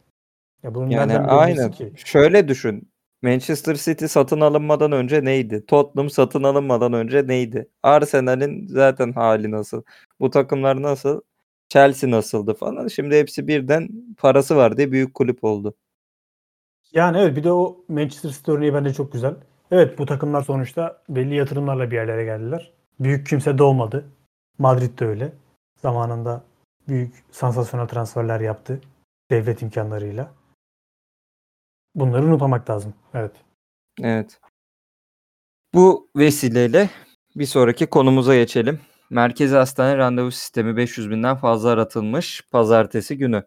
[0.62, 1.70] Ya bunu Yani aynen.
[1.70, 1.92] ki?
[1.96, 2.90] Şöyle düşün.
[3.22, 5.66] Manchester City satın alınmadan önce neydi?
[5.66, 7.68] Tottenham satın alınmadan önce neydi?
[7.82, 9.82] Arsenal'in zaten hali nasıl?
[10.20, 11.20] Bu takımlar nasıl?
[11.68, 12.88] Chelsea nasıldı falan.
[12.88, 15.74] Şimdi hepsi birden parası var diye büyük kulüp oldu.
[16.92, 19.37] Yani evet bir de o Manchester City örneği bence çok güzel.
[19.70, 22.72] Evet bu takımlar sonuçta belli yatırımlarla bir yerlere geldiler.
[23.01, 24.05] Büyük kimse doğmadı.
[24.59, 25.33] Madrid de öyle.
[25.83, 26.44] Zamanında
[26.88, 28.81] büyük sansasyonel transferler yaptı.
[29.31, 30.33] Devlet imkanlarıyla.
[31.94, 32.94] Bunları unutmamak lazım.
[33.14, 33.33] Evet.
[34.03, 34.40] Evet.
[35.75, 36.90] Bu vesileyle
[37.37, 38.81] bir sonraki konumuza geçelim.
[39.11, 43.44] Merkezi hastane randevu sistemi 500 binden fazla aratılmış pazartesi günü.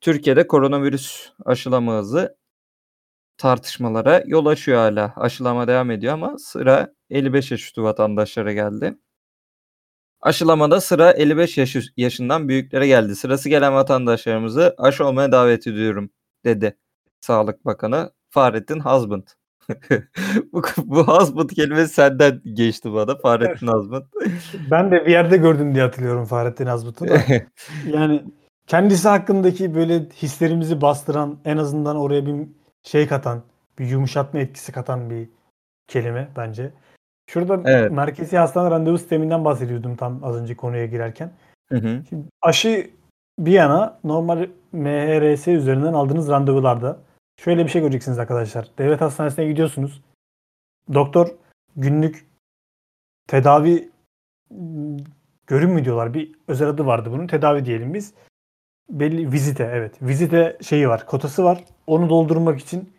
[0.00, 2.39] Türkiye'de koronavirüs aşılama hızı
[3.40, 5.12] tartışmalara yol açıyor hala.
[5.16, 8.98] Aşılama devam ediyor ama sıra 55 yaş üstü vatandaşlara geldi.
[10.20, 13.16] Aşılamada sıra 55 yaş yaşından büyüklere geldi.
[13.16, 16.10] Sırası gelen vatandaşlarımızı aşı olmaya davet ediyorum
[16.44, 16.76] dedi
[17.20, 19.34] Sağlık Bakanı Fahrettin Hazbınt.
[20.52, 24.04] bu, bu Hazbınt kelimesi senden geçti bana Fahrettin Hazbınt.
[24.70, 27.18] Ben de bir yerde gördüm diye hatırlıyorum Fahrettin Hazbıt'ı da.
[27.86, 28.24] yani
[28.66, 33.42] kendisi hakkındaki böyle hislerimizi bastıran en azından oraya bir şey katan,
[33.78, 35.28] bir yumuşatma etkisi katan bir
[35.88, 36.72] kelime bence.
[37.30, 37.92] Şurada Evet.
[37.92, 41.32] merkezi hastane randevu sisteminden bahsediyordum tam az önce konuya girerken.
[41.68, 42.02] Hı hı.
[42.08, 42.90] Şimdi aşı
[43.38, 46.98] bir yana normal MHRS üzerinden aldığınız randevularda
[47.40, 48.68] şöyle bir şey göreceksiniz arkadaşlar.
[48.78, 50.02] Devlet hastanesine gidiyorsunuz.
[50.94, 51.28] Doktor
[51.76, 52.26] günlük
[53.28, 53.90] tedavi
[54.50, 54.96] m,
[55.46, 56.14] görün mü diyorlar.
[56.14, 57.26] Bir özel adı vardı bunun.
[57.26, 58.14] Tedavi diyelim biz.
[58.90, 60.02] Belli vizite evet.
[60.02, 61.06] Vizite şeyi var.
[61.06, 61.64] Kotası var.
[61.86, 62.92] Onu doldurmak için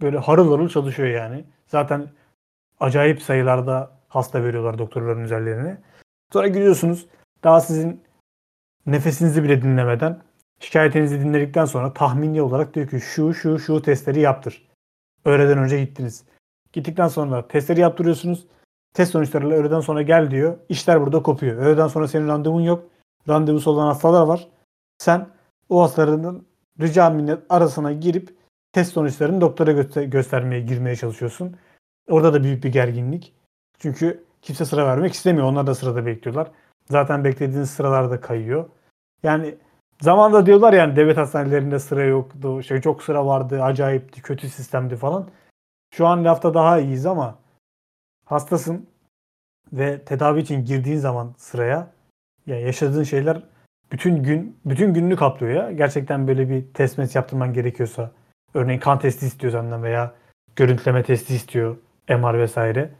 [0.00, 1.44] böyle harıl harıl çalışıyor yani.
[1.66, 2.08] Zaten
[2.80, 5.78] acayip sayılarda hasta veriyorlar doktorların üzerlerine.
[6.32, 7.06] Sonra gidiyorsunuz.
[7.44, 8.02] Daha sizin
[8.86, 10.22] nefesinizi bile dinlemeden
[10.60, 14.68] şikayetinizi dinledikten sonra tahmini olarak diyor ki şu şu şu testleri yaptır.
[15.24, 16.24] Öğleden önce gittiniz.
[16.72, 18.46] Gittikten sonra testleri yaptırıyorsunuz.
[18.94, 20.58] Test sonuçlarıyla öğleden sonra gel diyor.
[20.68, 21.56] İşler burada kopuyor.
[21.56, 22.84] Öğleden sonra senin randevun yok.
[23.28, 24.48] Randevusu olan hastalar var.
[24.98, 25.26] Sen
[25.68, 26.46] o hastaların
[26.80, 28.34] rica minnet arasına girip
[28.72, 31.56] test sonuçlarını doktora göster- göstermeye girmeye çalışıyorsun.
[32.08, 33.34] Orada da büyük bir gerginlik.
[33.78, 35.46] Çünkü kimse sıra vermek istemiyor.
[35.46, 36.50] Onlar da sırada bekliyorlar.
[36.90, 38.68] Zaten beklediğiniz sıralar da kayıyor.
[39.22, 39.54] Yani
[40.00, 42.62] zamanda diyorlar yani devlet hastanelerinde sıra yoktu.
[42.62, 43.62] Şey çok sıra vardı.
[43.62, 44.22] Acayipti.
[44.22, 45.28] Kötü sistemdi falan.
[45.94, 47.38] Şu an lafta daha iyiyiz ama
[48.24, 48.86] hastasın
[49.72, 51.90] ve tedavi için girdiğin zaman sıraya
[52.46, 53.42] ya yaşadığın şeyler
[53.92, 55.72] bütün gün bütün gününü kaplıyor ya.
[55.72, 58.12] Gerçekten böyle bir test mes yaptırman gerekiyorsa
[58.54, 60.14] örneğin kan testi istiyor senden veya
[60.56, 61.76] görüntüleme testi istiyor
[62.08, 62.90] MR vesaire.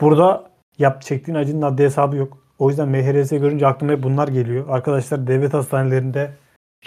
[0.00, 2.44] Burada yap çektiğin acının adli hesabı yok.
[2.58, 4.68] O yüzden MHRS görünce aklıma hep bunlar geliyor.
[4.68, 6.34] Arkadaşlar devlet hastanelerinde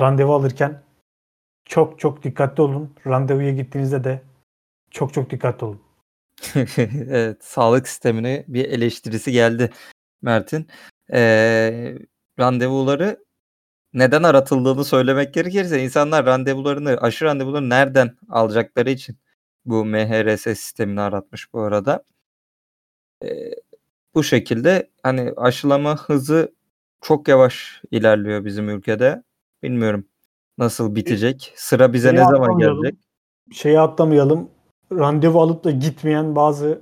[0.01, 0.81] randevu alırken
[1.65, 2.95] çok çok dikkatli olun.
[3.07, 4.21] Randevuya gittiğinizde de
[4.91, 5.81] çok çok dikkatli olun.
[6.77, 9.69] evet, sağlık sistemine bir eleştirisi geldi
[10.21, 10.67] Mert'in.
[11.13, 11.97] Ee,
[12.39, 13.26] randevuları
[13.97, 19.17] neden aratıldığını söylemek gerekirse insanlar randevularını, aşı randevularını nereden alacakları için
[19.65, 22.03] bu MHRS sistemini aratmış bu arada.
[23.23, 23.51] Ee,
[24.15, 26.55] bu şekilde hani aşılama hızı
[27.01, 29.23] çok yavaş ilerliyor bizim ülkede.
[29.63, 30.05] Bilmiyorum
[30.57, 31.53] nasıl bitecek.
[31.55, 32.99] Sıra bize Şeyi ne zaman gelecek?
[33.51, 34.49] Şeyi atlamayalım.
[34.91, 36.81] Randevu alıp da gitmeyen bazı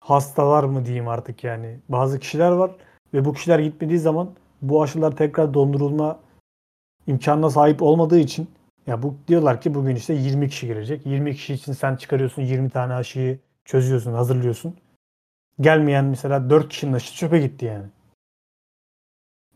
[0.00, 1.80] hastalar mı diyeyim artık yani.
[1.88, 2.70] Bazı kişiler var
[3.14, 6.18] ve bu kişiler gitmediği zaman bu aşılar tekrar dondurulma
[7.06, 8.48] imkanına sahip olmadığı için
[8.86, 11.06] ya bu diyorlar ki bugün işte 20 kişi girecek.
[11.06, 14.76] 20 kişi için sen çıkarıyorsun 20 tane aşıyı çözüyorsun, hazırlıyorsun.
[15.60, 17.86] Gelmeyen mesela 4 kişinin aşısı çöpe gitti yani.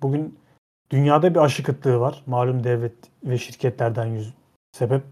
[0.02, 0.38] Bugün
[0.90, 2.22] dünyada bir aşı kıtlığı var.
[2.26, 4.34] Malum devlet ve şirketlerden yüz
[4.72, 5.02] sebep.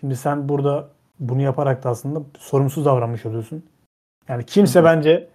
[0.00, 0.88] Şimdi sen burada
[1.18, 3.64] bunu yaparak da aslında sorumsuz davranmış oluyorsun.
[4.28, 5.28] Yani kimse bence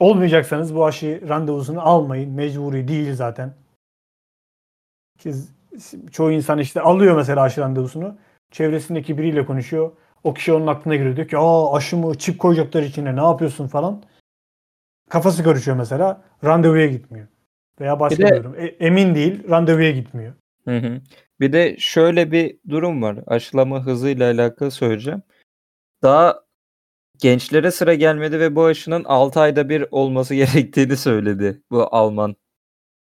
[0.00, 2.30] olmayacaksanız bu aşı randevusunu almayın.
[2.32, 3.54] Mecburi değil zaten.
[5.18, 5.34] Ki
[6.12, 8.16] çoğu insan işte alıyor mesela aşı randevusunu.
[8.50, 9.92] Çevresindeki biriyle konuşuyor.
[10.24, 11.16] O kişi onun aklına giriyor.
[11.16, 14.02] Diyor ki Aa, aşı mı çip koyacaklar içine ne yapıyorsun falan.
[15.10, 16.22] Kafası karışıyor mesela.
[16.44, 17.26] Randevuya gitmiyor.
[17.80, 18.54] Veya başka Bir de- diyorum.
[18.58, 20.34] e- emin değil randevuya gitmiyor.
[20.64, 21.00] Hı hı.
[21.40, 23.18] Bir de şöyle bir durum var.
[23.26, 25.22] Aşılama hızıyla alakalı söyleyeceğim.
[26.02, 26.43] Daha
[27.18, 32.36] gençlere sıra gelmedi ve bu aşının 6 ayda bir olması gerektiğini söyledi bu Alman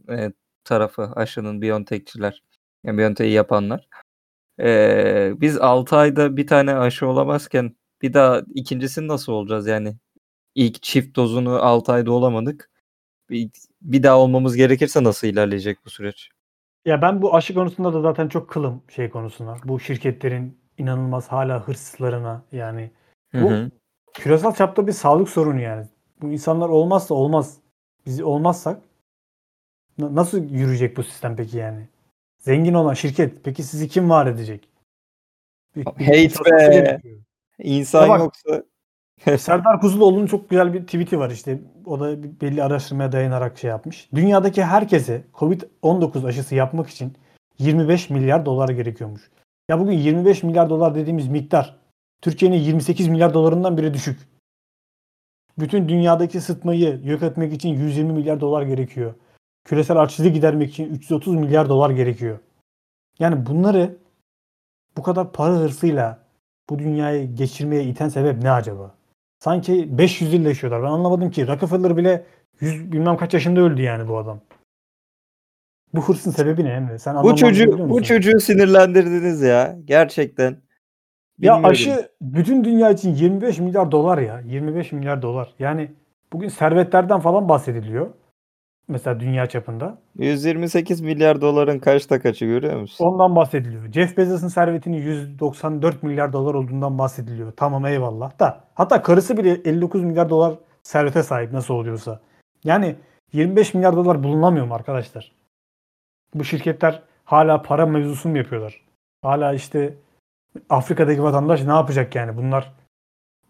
[0.09, 0.31] e,
[0.63, 2.43] tarafı aşının BioNTech'çiler.
[2.83, 3.87] Yani BioNTech'i yapanlar.
[4.59, 9.95] Ee, biz 6 ayda bir tane aşı olamazken bir daha ikincisini nasıl olacağız yani?
[10.55, 12.69] İlk çift dozunu 6 ayda olamadık.
[13.29, 13.49] Bir,
[13.81, 16.29] bir daha olmamız gerekirse nasıl ilerleyecek bu süreç?
[16.85, 19.57] Ya ben bu aşı konusunda da zaten çok kılım şey konusuna.
[19.63, 22.91] Bu şirketlerin inanılmaz hala hırslarına yani
[23.31, 23.71] Hı Bu- hı.
[24.13, 25.87] Küresel çapta bir sağlık sorunu yani.
[26.21, 27.57] Bu insanlar olmazsa olmaz.
[28.05, 28.81] Biz olmazsak
[29.97, 31.87] na- nasıl yürüyecek bu sistem peki yani?
[32.39, 34.69] Zengin olan şirket peki sizi kim var edecek?
[35.75, 37.01] Bir- bir Hate be!
[37.59, 38.63] İnsan Ya bak- yoksa
[39.37, 41.59] Serdar Kuzuloğlu'nun çok güzel bir tweet'i var işte.
[41.85, 44.09] O da belli araştırmaya dayanarak şey yapmış.
[44.15, 47.13] Dünyadaki herkese Covid-19 aşısı yapmak için
[47.59, 49.31] 25 milyar dolar gerekiyormuş.
[49.69, 51.80] Ya bugün 25 milyar dolar dediğimiz miktar
[52.21, 54.19] Türkiye'nin 28 milyar dolarından biri düşük.
[55.59, 59.13] Bütün dünyadaki sıtmayı yok etmek için 120 milyar dolar gerekiyor.
[59.65, 62.39] Küresel açlığı gidermek için 330 milyar dolar gerekiyor.
[63.19, 63.97] Yani bunları
[64.97, 66.19] bu kadar para hırsıyla
[66.69, 68.95] bu dünyayı geçirmeye iten sebep ne acaba?
[69.39, 70.83] Sanki 500 yıl yaşıyorlar.
[70.83, 71.47] Ben anlamadım ki.
[71.47, 72.25] Rockefeller bile
[72.59, 74.41] 100 bilmem kaç yaşında öldü yani bu adam.
[75.93, 76.99] Bu hırsın sebebi ne Emre?
[76.99, 79.77] Sen Bu çocuğu bu çocuğu sinirlendirdiniz ya.
[79.85, 80.57] Gerçekten.
[81.41, 84.39] Ya aşı bütün dünya için 25 milyar dolar ya.
[84.39, 85.53] 25 milyar dolar.
[85.59, 85.91] Yani
[86.33, 88.09] bugün servetlerden falan bahsediliyor.
[88.87, 89.97] Mesela dünya çapında.
[90.17, 93.05] 128 milyar doların kaçta kaçı görüyor musun?
[93.05, 93.91] Ondan bahsediliyor.
[93.91, 97.51] Jeff Bezos'un servetinin 194 milyar dolar olduğundan bahsediliyor.
[97.51, 98.63] Tamam eyvallah da.
[98.73, 102.19] Hatta karısı bile 59 milyar dolar servete sahip nasıl oluyorsa.
[102.63, 102.95] Yani
[103.33, 105.31] 25 milyar dolar bulunamıyor mu arkadaşlar?
[106.33, 108.81] Bu şirketler hala para mevzusunu mu yapıyorlar?
[109.21, 109.93] Hala işte
[110.69, 112.37] Afrika'daki vatandaş ne yapacak yani?
[112.37, 112.73] Bunlar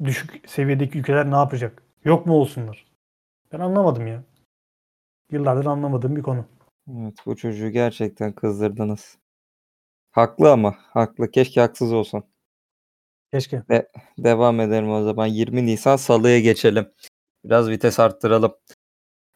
[0.03, 1.83] düşük seviyedeki ülkeler ne yapacak?
[2.03, 2.85] Yok mu olsunlar?
[3.51, 4.23] Ben anlamadım ya.
[5.31, 6.45] Yıllardır anlamadığım bir konu.
[6.89, 9.17] Evet bu çocuğu gerçekten kızdırdınız.
[10.11, 11.31] Haklı ama haklı.
[11.31, 12.23] Keşke haksız olsan.
[13.33, 13.63] Keşke.
[14.17, 15.27] Devam edelim o zaman.
[15.27, 16.91] 20 Nisan Salı'ya geçelim.
[17.45, 18.53] Biraz vites arttıralım.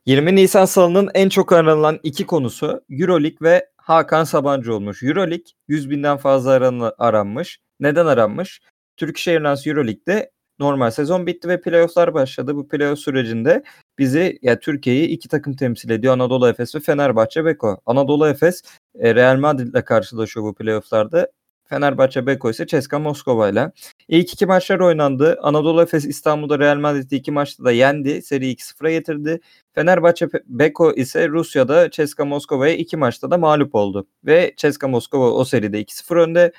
[0.05, 5.03] 20 Nisan Salı'nın en çok aranılan iki konusu Euroleague ve Hakan Sabancı olmuş.
[5.03, 7.59] Euroleague 100 binden fazla aran- aranmış.
[7.79, 8.61] Neden aranmış?
[8.97, 12.55] Turkish Airlines Euroleague'de normal sezon bitti ve playofflar başladı.
[12.55, 13.63] Bu playoff sürecinde
[13.99, 16.13] bizi ya Türkiye'yi iki takım temsil ediyor.
[16.13, 17.81] Anadolu Efes ve Fenerbahçe Beko.
[17.85, 18.61] Anadolu Efes
[18.99, 21.27] e, Real Madrid ile karşılaşıyor bu playofflarda.
[21.65, 23.71] Fenerbahçe Beko ise CSKA Moskova ile.
[24.07, 25.37] İlk iki maçlar oynandı.
[25.41, 28.21] Anadolu Efes İstanbul'da Real Madrid'i iki maçta da yendi.
[28.21, 29.39] Seri 2-0'a getirdi.
[29.75, 34.07] Fenerbahçe Beko ise Rusya'da CSKA Moskova'ya iki maçta da mağlup oldu.
[34.25, 36.51] Ve CSKA Moskova o seride 2-0 önde.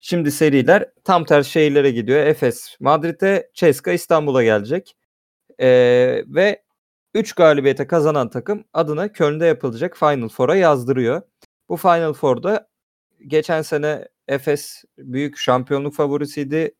[0.00, 2.18] Şimdi seriler tam tersi şehirlere gidiyor.
[2.26, 4.96] Efes Madrid'e, CSKA İstanbul'a gelecek.
[5.60, 6.62] Ee, ve
[7.14, 11.22] 3 galibiyete kazanan takım adına Köln'de yapılacak Final Four'a yazdırıyor.
[11.68, 12.68] Bu Final Four'da
[13.26, 16.74] geçen sene Efes büyük şampiyonluk favorisiydi.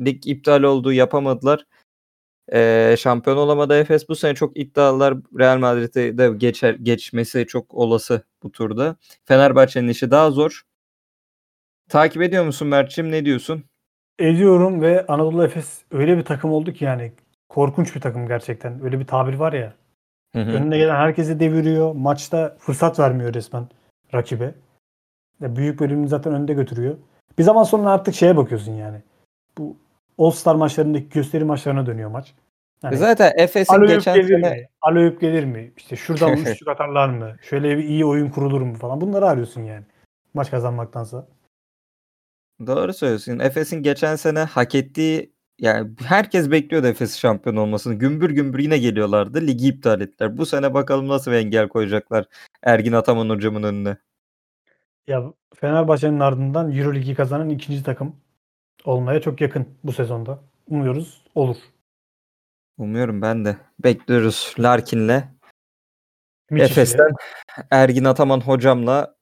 [0.00, 1.66] Lig iptal oldu, yapamadılar.
[2.52, 4.08] Ee, şampiyon olamadı Efes.
[4.08, 8.96] Bu sene çok iddialar Real Madrid'e de geçer, geçmesi çok olası bu turda.
[9.24, 10.62] Fenerbahçe'nin işi daha zor.
[11.88, 13.12] Takip ediyor musun Mert'ciğim?
[13.12, 13.64] Ne diyorsun?
[14.18, 17.12] Ediyorum ve Anadolu Efes öyle bir takım oldu ki yani
[17.48, 18.84] korkunç bir takım gerçekten.
[18.84, 19.74] Öyle bir tabir var ya.
[20.32, 20.50] Hı hı.
[20.50, 21.94] Önüne gelen herkesi deviriyor.
[21.94, 23.68] Maçta fırsat vermiyor resmen
[24.14, 24.54] rakibe.
[25.40, 26.96] Ya büyük bölümünü zaten önde götürüyor.
[27.38, 29.02] Bir zaman sonra artık şeye bakıyorsun yani.
[29.58, 29.76] Bu
[30.18, 32.34] All Star maçlarındaki gösteri maçlarına dönüyor maç.
[32.82, 34.68] Yani Zaten Efes'in geçen gelir sene mi?
[34.80, 35.72] Aloyup gelir mi?
[35.76, 37.36] İşte şuradan üçlük atarlar mı?
[37.42, 39.00] Şöyle bir iyi oyun kurulur mu falan.
[39.00, 39.84] Bunları arıyorsun yani.
[40.34, 41.26] Maç kazanmaktansa.
[42.66, 43.38] Doğru söylüyorsun.
[43.38, 47.94] Efes'in geçen sene hak ettiği yani herkes bekliyordu Efes şampiyon olmasını.
[47.94, 49.40] Gümbür gümbür yine geliyorlardı.
[49.40, 50.38] Ligi iptal ettiler.
[50.38, 52.24] Bu sene bakalım nasıl bir engel koyacaklar
[52.62, 53.96] Ergin Ataman hocamın önüne.
[55.10, 58.16] Ya Fenerbahçe'nin ardından Euroligi kazanan ikinci takım
[58.84, 60.38] olmaya çok yakın bu sezonda.
[60.66, 61.56] Umuyoruz olur.
[62.78, 63.56] Umuyorum ben de.
[63.84, 65.22] Bekliyoruz Larkin'le.
[66.50, 67.10] Efes'ten
[67.70, 69.16] Ergin Ataman hocamla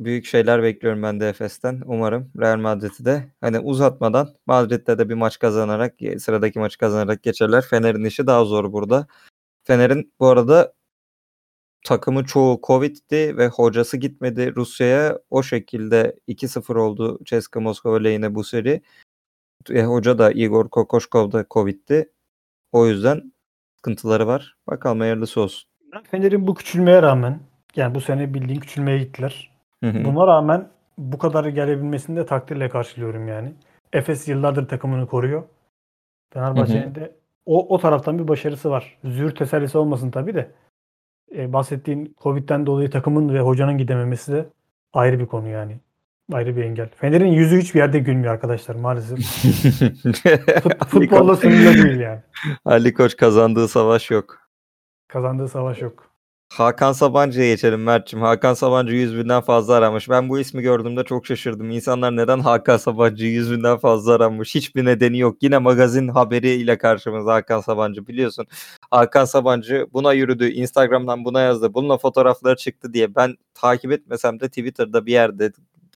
[0.00, 1.82] büyük şeyler bekliyorum ben de Efes'ten.
[1.86, 7.64] Umarım Real Madrid'i de hani uzatmadan Madrid'de de bir maç kazanarak sıradaki maçı kazanarak geçerler.
[7.64, 9.06] Fener'in işi daha zor burada.
[9.64, 10.77] Fener'in bu arada
[11.88, 15.18] takımı çoğu Covid'di ve hocası gitmedi Rusya'ya.
[15.30, 18.82] O şekilde 2-0 oldu CSKA Moskova lehine bu seri.
[19.70, 22.12] E, hoca da Igor Kokoşkov da Covid'di.
[22.72, 23.32] O yüzden
[23.76, 24.56] sıkıntıları var.
[24.66, 25.70] Bakalım hayırlısı olsun.
[26.10, 27.40] Fener'in bu küçülmeye rağmen
[27.76, 29.50] yani bu sene bildiğin küçülmeye gittiler.
[29.84, 30.04] Hı hı.
[30.04, 33.52] Buna rağmen bu kadar gelebilmesini de takdirle karşılıyorum yani.
[33.92, 35.42] Efes yıllardır takımını koruyor.
[36.32, 38.98] Fenerbahçe'nin de o, o taraftan bir başarısı var.
[39.04, 40.50] Züğürt tesellisi olmasın tabii de.
[41.36, 44.46] E, bahsettiğin Covid'den dolayı takımın ve hocanın gidememesi de
[44.92, 45.76] ayrı bir konu yani.
[46.32, 46.88] Ayrı bir engel.
[46.96, 49.18] Fener'in yüzü hiçbir yerde gülmüyor arkadaşlar maalesef.
[50.62, 52.20] Fut, futbolla sınırlı değil yani.
[52.64, 54.48] Ali Koç kazandığı savaş yok.
[55.08, 56.07] Kazandığı savaş yok.
[56.52, 58.24] Hakan Sabancı'ya geçelim Mert'ciğim.
[58.26, 60.08] Hakan Sabancı 100 binden fazla aramış.
[60.10, 61.70] Ben bu ismi gördüğümde çok şaşırdım.
[61.70, 64.54] İnsanlar neden Hakan Sabancı 100 binden fazla aramış?
[64.54, 65.36] Hiçbir nedeni yok.
[65.42, 68.46] Yine magazin haberiyle karşımızda Hakan Sabancı biliyorsun.
[68.90, 70.50] Hakan Sabancı buna yürüdü.
[70.50, 71.74] Instagram'dan buna yazdı.
[71.74, 75.52] Bununla fotoğrafları çıktı diye ben takip etmesem de Twitter'da bir yerde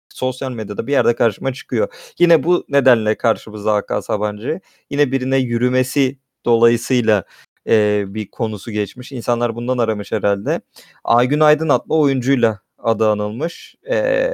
[0.08, 2.12] sosyal medyada bir yerde karşıma çıkıyor.
[2.18, 4.60] Yine bu nedenle karşımızda Hakan Sabancı.
[4.90, 7.24] Yine birine yürümesi dolayısıyla
[7.68, 9.12] e, bir konusu geçmiş.
[9.12, 10.60] İnsanlar bundan aramış herhalde.
[11.04, 13.76] Aygün Aydın adlı oyuncuyla adı anılmış.
[13.90, 14.30] E,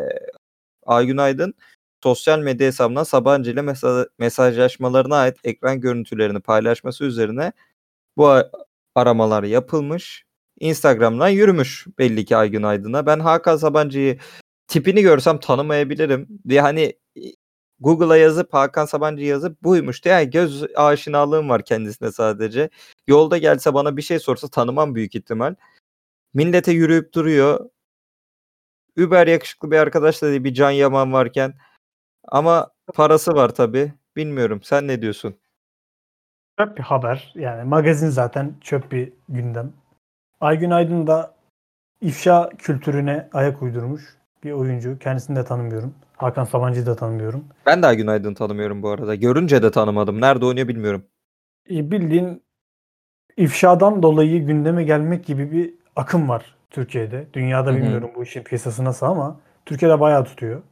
[0.86, 1.54] Aygün Aydın
[2.02, 7.52] sosyal medya hesabından Sabancı ile mesa- mesajlaşmalarına ait ekran görüntülerini paylaşması üzerine
[8.16, 8.34] bu
[8.94, 10.24] aramalar yapılmış.
[10.60, 13.06] Instagram'dan yürümüş belli ki Aygün Aydın'a.
[13.06, 14.18] Ben Hakan Sabancı'yı
[14.68, 16.28] tipini görsem tanımayabilirim.
[16.48, 16.94] Diye hani
[17.80, 22.70] Google'a yazıp Hakan Sabancı yazıp buymuş diye yani göz aşinalığım var kendisine sadece.
[23.06, 25.54] Yolda gelse bana bir şey sorsa tanımam büyük ihtimal.
[26.34, 27.70] Millete yürüyüp duruyor.
[28.96, 31.54] Über yakışıklı bir arkadaş da değil bir Can Yaman varken.
[32.28, 33.92] Ama parası var tabi.
[34.16, 34.60] Bilmiyorum.
[34.62, 35.36] Sen ne diyorsun?
[36.58, 37.32] Çöp bir haber.
[37.34, 39.72] Yani magazin zaten çöp bir gündem.
[40.40, 41.34] Aygün Aydın da
[42.00, 44.98] ifşa kültürüne ayak uydurmuş bir oyuncu.
[44.98, 45.94] Kendisini de tanımıyorum.
[46.16, 47.44] Hakan Sabancı'yı da tanımıyorum.
[47.66, 49.14] Ben de Günaydın tanımıyorum bu arada.
[49.14, 50.20] Görünce de tanımadım.
[50.20, 51.04] Nerede oynuyor bilmiyorum.
[51.70, 52.42] E, bildiğin
[53.36, 57.26] ifşadan dolayı gündeme gelmek gibi bir akım var Türkiye'de.
[57.32, 57.78] Dünyada Hı hı.
[57.78, 60.62] bilmiyorum bu işin piyasası nasıl ama Türkiye'de bayağı tutuyor.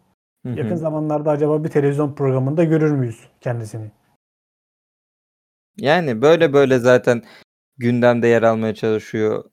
[0.46, 0.58] Hı hı.
[0.58, 3.90] Yakın zamanlarda acaba bir televizyon programında görür müyüz kendisini?
[5.76, 7.22] Yani böyle böyle zaten
[7.78, 9.44] gündemde yer almaya çalışıyor.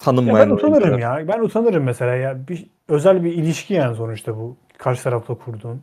[0.00, 1.28] Ya Tanınmayan ben utanırım ya.
[1.28, 2.48] Ben utanırım mesela ya.
[2.48, 4.56] Bir, özel bir ilişki yani sonuçta bu.
[4.78, 5.82] Karşı tarafla kurduğun.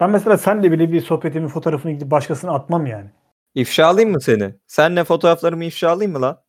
[0.00, 3.10] Ben mesela senle bile bir sohbetimin fotoğrafını gidip başkasına atmam yani.
[3.54, 4.54] İfşalayayım mı seni?
[4.66, 6.42] Senle fotoğraflarımı ifşalayayım mı lan?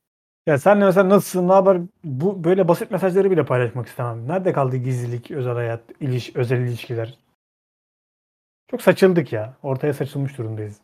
[0.47, 1.77] Ya senle mesela nasılsın, ne haber?
[2.03, 4.27] Bu böyle basit mesajları bile paylaşmak istemem.
[4.27, 7.17] Nerede kaldı gizlilik, özel hayat, iliş, özel ilişkiler?
[8.71, 9.53] Çok saçıldık ya.
[9.63, 10.77] Ortaya saçılmış durumdayız.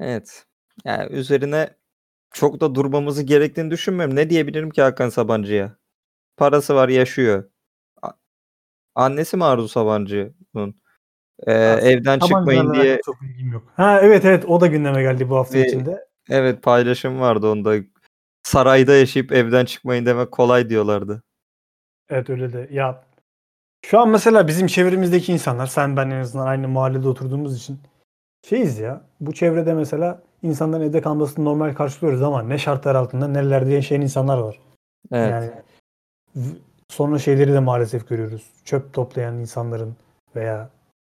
[0.00, 0.46] Evet.
[0.84, 1.70] Yani üzerine
[2.32, 4.16] çok da durmamızı gerektiğini düşünmüyorum.
[4.16, 5.76] Ne diyebilirim ki Hakan Sabancı'ya?
[6.36, 7.50] Parası var, yaşıyor.
[8.02, 8.10] A-
[8.94, 10.74] Annesi mi Arzu Sabancı'nın?
[11.46, 13.72] Ee, evden çıkmayın diye çok ilgim yok.
[13.76, 16.06] Ha evet evet o da gündeme geldi bu hafta Ve- içinde.
[16.30, 17.74] evet paylaşım vardı onda.
[18.42, 21.22] Sarayda yaşayıp evden çıkmayın demek kolay diyorlardı.
[22.08, 22.68] Evet öyle de.
[22.72, 23.04] Ya
[23.86, 27.78] şu an mesela bizim çevremizdeki insanlar sen ben en azından aynı mahallede oturduğumuz için
[28.48, 29.02] şeyiz ya.
[29.20, 34.38] Bu çevrede mesela insanların evde kalmasını normal karşılıyoruz ama ne şartlar altında nelerde yaşayan insanlar
[34.38, 34.58] var.
[35.12, 35.30] Evet.
[35.30, 35.50] Yani
[36.88, 38.50] sonra şeyleri de maalesef görüyoruz.
[38.64, 39.96] Çöp toplayan insanların
[40.36, 40.70] veya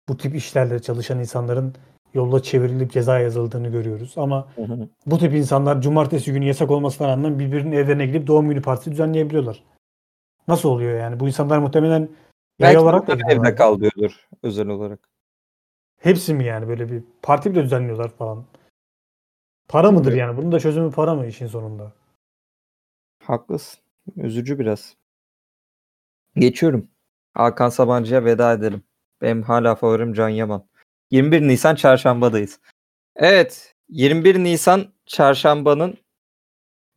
[0.08, 1.74] bu tip işlerle çalışan insanların
[2.14, 4.14] yolda çevrilip ceza yazıldığını görüyoruz.
[4.16, 4.88] Ama Hı hı.
[5.06, 9.62] bu tip insanlar cumartesi günü yasak olmasına rağmen birbirinin evlerine gidip doğum günü partisi düzenleyebiliyorlar.
[10.48, 11.20] Nasıl oluyor yani?
[11.20, 12.08] Bu insanlar muhtemelen
[12.58, 15.08] yay olarak da evde kal diyordur özel olarak.
[16.00, 18.44] Hepsi mi yani böyle bir parti bile düzenliyorlar falan.
[19.68, 20.36] Para mıdır yani?
[20.36, 21.92] Bunun da çözümü para mı işin sonunda?
[23.24, 23.80] Haklısın.
[24.16, 24.96] Üzücü biraz.
[26.36, 26.88] Geçiyorum.
[27.34, 28.82] Hakan Sabancı'ya veda edelim.
[29.22, 30.66] Benim hala favorim Can Yaman.
[31.10, 32.60] 21 Nisan çarşambadayız.
[33.16, 33.74] Evet.
[33.88, 35.98] 21 Nisan çarşambanın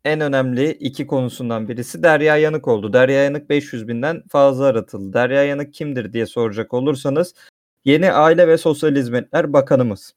[0.05, 2.93] en önemli iki konusundan birisi Derya Yanık oldu.
[2.93, 5.13] Derya Yanık 500 binden fazla aratıldı.
[5.13, 7.33] Derya Yanık kimdir diye soracak olursanız
[7.85, 10.13] yeni Aile ve Sosyal Hizmetler Bakanımız.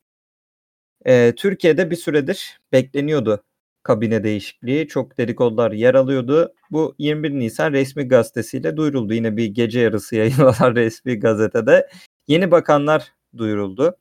[1.07, 3.43] Ee, Türkiye'de bir süredir bekleniyordu
[3.83, 4.89] kabine değişikliği.
[4.89, 6.55] Çok dedikodular yer alıyordu.
[6.71, 9.15] Bu 21 Nisan resmi gazetesiyle duyuruldu.
[9.15, 11.89] Yine bir gece yarısı yayınlanan resmi gazetede.
[12.29, 13.97] Yeni bakanlar duyuruldu.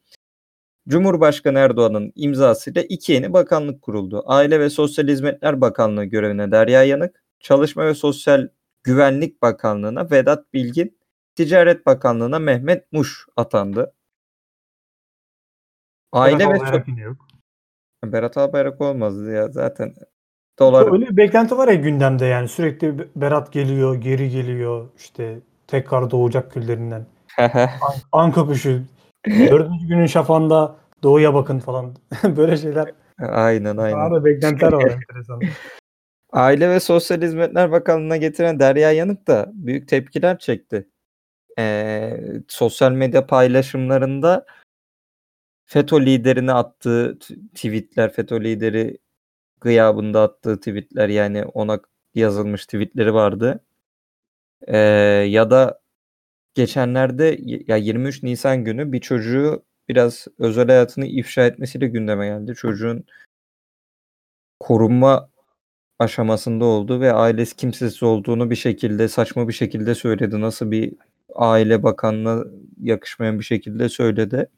[0.90, 4.24] Cumhurbaşkanı Erdoğan'ın imzasıyla iki yeni bakanlık kuruldu.
[4.26, 8.48] Aile ve Sosyal Hizmetler Bakanlığı görevine Derya Yanık, Çalışma ve Sosyal
[8.84, 10.98] Güvenlik Bakanlığı'na Vedat Bilgin,
[11.36, 13.94] Ticaret Bakanlığı'na Mehmet Muş atandı.
[16.12, 17.28] Aile ve Berat so- Albayrak yine yok.
[18.06, 19.94] Berat Albayrak olmazdı ya zaten.
[20.60, 26.12] Dolar Öyle bir beklenti var ya gündemde yani sürekli Berat geliyor, geri geliyor işte tekrar
[26.12, 27.06] doğacak küllerinden.
[27.38, 27.80] An-
[28.12, 28.82] Anka kuşu
[29.28, 31.96] dördüncü günün şafağında doğuya bakın falan
[32.38, 32.92] böyle şeyler.
[33.20, 34.00] aynen aynen.
[34.00, 35.42] Daha da beklentiler var enteresan.
[36.34, 40.88] Aile ve Sosyal Hizmetler Bakanlığı'na getiren Derya Yanık da büyük tepkiler çekti.
[41.60, 44.46] Ee, sosyal medya paylaşımlarında
[45.72, 47.20] FETÖ liderine attığı
[47.56, 48.98] tweetler, FETÖ lideri
[49.62, 51.80] gıyabında attığı tweetler yani ona
[52.16, 53.66] yazılmış tweetleri vardı.
[54.68, 54.78] Ee,
[55.30, 55.82] ya da
[56.56, 62.56] geçenlerde ya 23 Nisan günü bir çocuğu biraz özel hayatını ifşa etmesiyle gündeme geldi.
[62.56, 63.06] Çocuğun
[64.60, 65.30] korunma
[66.00, 70.42] aşamasında oldu ve ailesi kimsesiz olduğunu bir şekilde saçma bir şekilde söyledi.
[70.42, 70.94] Nasıl bir
[71.36, 72.46] aile bakanına
[72.82, 74.50] yakışmayan bir şekilde söyledi.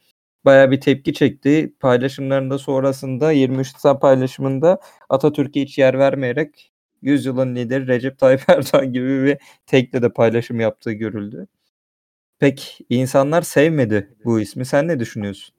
[0.45, 1.73] Bayağı bir tepki çekti.
[1.79, 4.79] Paylaşımlarında sonrasında 23 Nisan paylaşımında
[5.09, 6.71] Atatürk'e hiç yer vermeyerek
[7.01, 11.47] yüzyılın lideri Recep Tayyip Erdoğan gibi bir tekle de paylaşım yaptığı görüldü.
[12.39, 14.65] Pek insanlar sevmedi bu ismi.
[14.65, 15.55] Sen ne düşünüyorsun?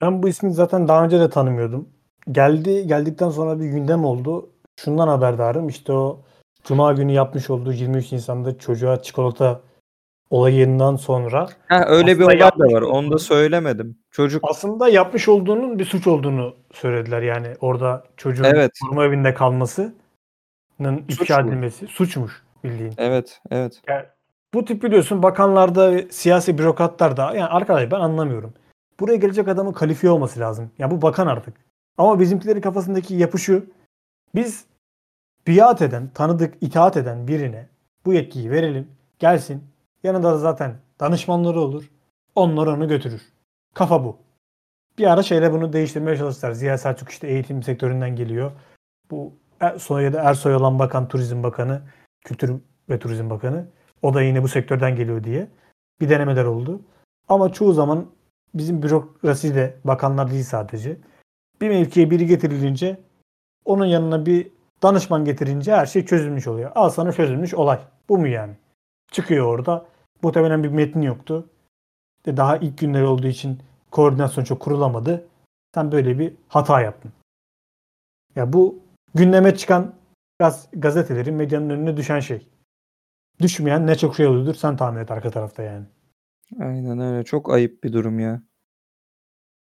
[0.00, 1.88] Ben bu ismi zaten daha önce de tanımıyordum.
[2.32, 4.50] Geldi geldikten sonra bir gündem oldu.
[4.76, 6.24] Şundan haberdarım işte o
[6.64, 9.60] Cuma günü yapmış olduğu 23 Nisan'da çocuğa çikolata
[10.32, 12.82] olayından sonra Ha, öyle bir olay da var.
[12.82, 13.98] Onu da söylemedim.
[14.10, 17.22] Çocuk aslında yapmış olduğunun bir suç olduğunu söylediler.
[17.22, 18.72] Yani orada çocuğun Evet.
[18.84, 19.94] koruma evinde kalmasının
[21.08, 22.94] Suç ifşa edilmesi suçmuş bildiğin.
[22.98, 23.82] evet evet.
[23.88, 24.04] Yani
[24.54, 28.54] Bu tip biliyorsun bakanlarda siyasi bürokratlarda yani arkadaş ben anlamıyorum.
[29.00, 30.70] Buraya gelecek adamın kalifiye olması lazım.
[30.78, 31.54] Ya bu bakan artık.
[31.98, 33.66] Ama bizimkilerin kafasındaki yapı şu.
[34.34, 34.64] Biz
[35.46, 37.68] biat eden, tanıdık, itaat eden birine
[38.04, 38.88] bu yetkiyi verelim.
[39.18, 39.71] Gelsin.
[40.02, 41.90] Yanında da zaten danışmanları olur.
[42.34, 43.22] Onlar onu götürür.
[43.74, 44.16] Kafa bu.
[44.98, 46.52] Bir ara şeyle bunu değiştirmeye çalıştılar.
[46.52, 48.52] Ziya Selçuk işte eğitim sektöründen geliyor.
[49.10, 51.82] Bu Er- Soya'da Ersoy olan bakan, Turizm Bakanı,
[52.24, 52.54] Kültür
[52.88, 53.68] ve Turizm Bakanı.
[54.02, 55.48] O da yine bu sektörden geliyor diye.
[56.00, 56.82] Bir denemeler oldu.
[57.28, 58.06] Ama çoğu zaman
[58.54, 60.96] bizim bürokrasi de bakanlar değil sadece.
[61.60, 63.00] Bir mevkiye biri getirilince
[63.64, 64.50] onun yanına bir
[64.82, 66.72] danışman getirince her şey çözülmüş oluyor.
[66.74, 67.80] Al sana çözülmüş olay.
[68.08, 68.52] Bu mu yani?
[69.12, 69.86] Çıkıyor orada.
[70.22, 71.50] Muhtemelen bir metni yoktu.
[72.26, 73.58] De daha ilk günler olduğu için
[73.90, 75.28] koordinasyon çok kurulamadı.
[75.74, 77.12] Sen böyle bir hata yaptın.
[78.36, 78.78] Ya bu
[79.14, 79.94] gündeme çıkan
[80.38, 82.48] gaz, gazetelerin medyanın önüne düşen şey.
[83.40, 85.86] Düşmeyen ne çok şey oluyordur sen tahmin et arka tarafta yani.
[86.60, 87.24] Aynen öyle.
[87.24, 88.42] Çok ayıp bir durum ya.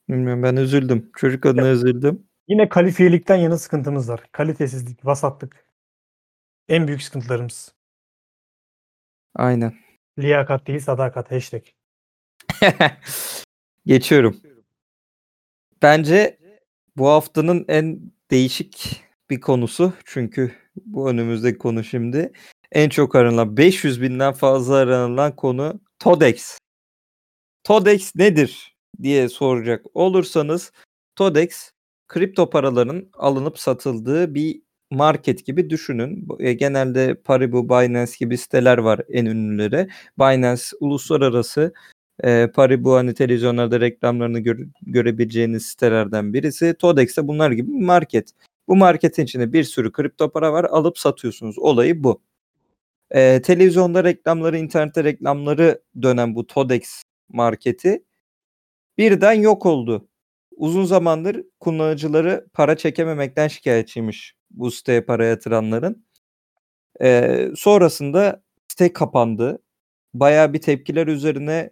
[0.08, 1.10] Bilmiyorum ben üzüldüm.
[1.16, 2.26] Çocuk adına üzüldüm.
[2.48, 4.20] Yine kalifiyelikten yana sıkıntımız var.
[4.32, 5.66] Kalitesizlik, vasatlık.
[6.68, 7.74] En büyük sıkıntılarımız.
[9.34, 9.85] Aynen.
[10.18, 11.30] Liyakat değil sadakat.
[11.30, 11.62] Hashtag.
[13.86, 14.40] Geçiyorum.
[15.82, 16.38] Bence
[16.96, 22.32] bu haftanın en değişik bir konusu çünkü bu önümüzdeki konu şimdi
[22.72, 26.58] en çok aranılan 500 binden fazla aranılan konu TODEX.
[27.64, 30.72] TODEX nedir diye soracak olursanız
[31.16, 31.70] TODEX
[32.08, 36.28] kripto paraların alınıp satıldığı bir market gibi düşünün.
[36.38, 39.88] E, Genelde Paribu, Binance gibi siteler var en ünlüleri.
[40.18, 41.72] Binance uluslararası
[42.24, 46.74] e, Paribu hani televizyonlarda reklamlarını gör- görebileceğiniz sitelerden birisi.
[46.78, 48.30] Todex de bunlar gibi bir market.
[48.68, 50.64] Bu marketin içinde bir sürü kripto para var.
[50.64, 51.58] Alıp satıyorsunuz.
[51.58, 52.22] Olayı bu.
[53.10, 58.04] E, televizyonda reklamları, internette reklamları dönen bu Todex marketi
[58.98, 60.08] birden yok oldu.
[60.56, 66.06] Uzun zamandır kullanıcıları para çekememekten şikayetçiymiş bu siteye para yatıranların.
[67.02, 69.62] E, sonrasında site kapandı.
[70.14, 71.70] Bayağı bir tepkiler üzerine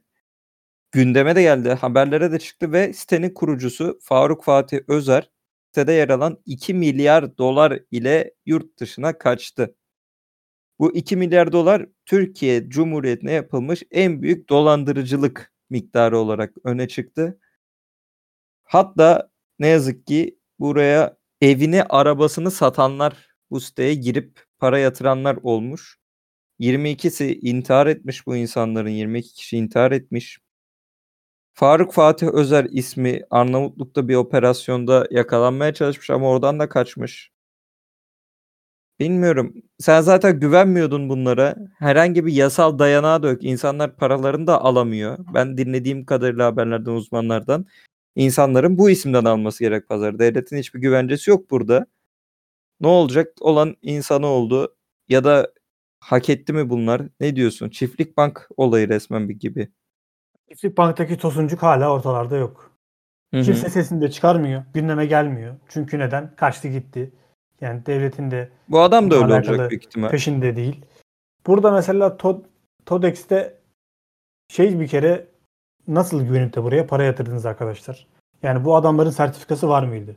[0.92, 5.30] gündeme de geldi, haberlere de çıktı ve sitenin kurucusu Faruk Fatih Özer
[5.74, 9.76] sitede yer alan 2 milyar dolar ile yurt dışına kaçtı.
[10.78, 17.38] Bu 2 milyar dolar Türkiye Cumhuriyeti'ne yapılmış en büyük dolandırıcılık miktarı olarak öne çıktı.
[18.64, 25.98] Hatta ne yazık ki buraya evini, arabasını satanlar bu siteye girip para yatıranlar olmuş.
[26.60, 30.38] 22'si intihar etmiş bu insanların 22 kişi intihar etmiş.
[31.54, 37.30] Faruk Fatih Özer ismi Arnavutluk'ta bir operasyonda yakalanmaya çalışmış ama oradan da kaçmış.
[39.00, 39.54] Bilmiyorum.
[39.78, 41.56] Sen zaten güvenmiyordun bunlara.
[41.78, 43.44] Herhangi bir yasal dayanağı da yok.
[43.44, 45.18] İnsanlar paralarını da alamıyor.
[45.34, 47.66] Ben dinlediğim kadarıyla haberlerden, uzmanlardan
[48.16, 50.18] insanların bu isimden alması gerek pazar.
[50.18, 51.86] Devletin hiçbir güvencesi yok burada.
[52.80, 53.32] Ne olacak?
[53.40, 54.76] Olan insanı oldu.
[55.08, 55.52] Ya da
[56.00, 57.02] hak etti mi bunlar?
[57.20, 57.70] Ne diyorsun?
[57.70, 59.68] Çiftlik bank olayı resmen bir gibi.
[60.48, 62.70] Çiftlik Bank'taki tosuncuk hala ortalarda yok.
[63.32, 64.62] Kimse sesini de çıkarmıyor.
[64.74, 65.56] Gündeme gelmiyor.
[65.68, 66.36] Çünkü neden?
[66.36, 67.12] Kaçtı gitti.
[67.60, 70.10] Yani devletin de Bu adam da öyle olacak büyük ihtimal.
[70.10, 70.84] peşinde değil.
[71.46, 72.44] Burada mesela Tod
[72.86, 73.58] Todex'te
[74.48, 75.26] şey bir kere
[75.88, 78.06] nasıl güvenip de buraya para yatırdınız arkadaşlar?
[78.42, 80.16] Yani bu adamların sertifikası var mıydı?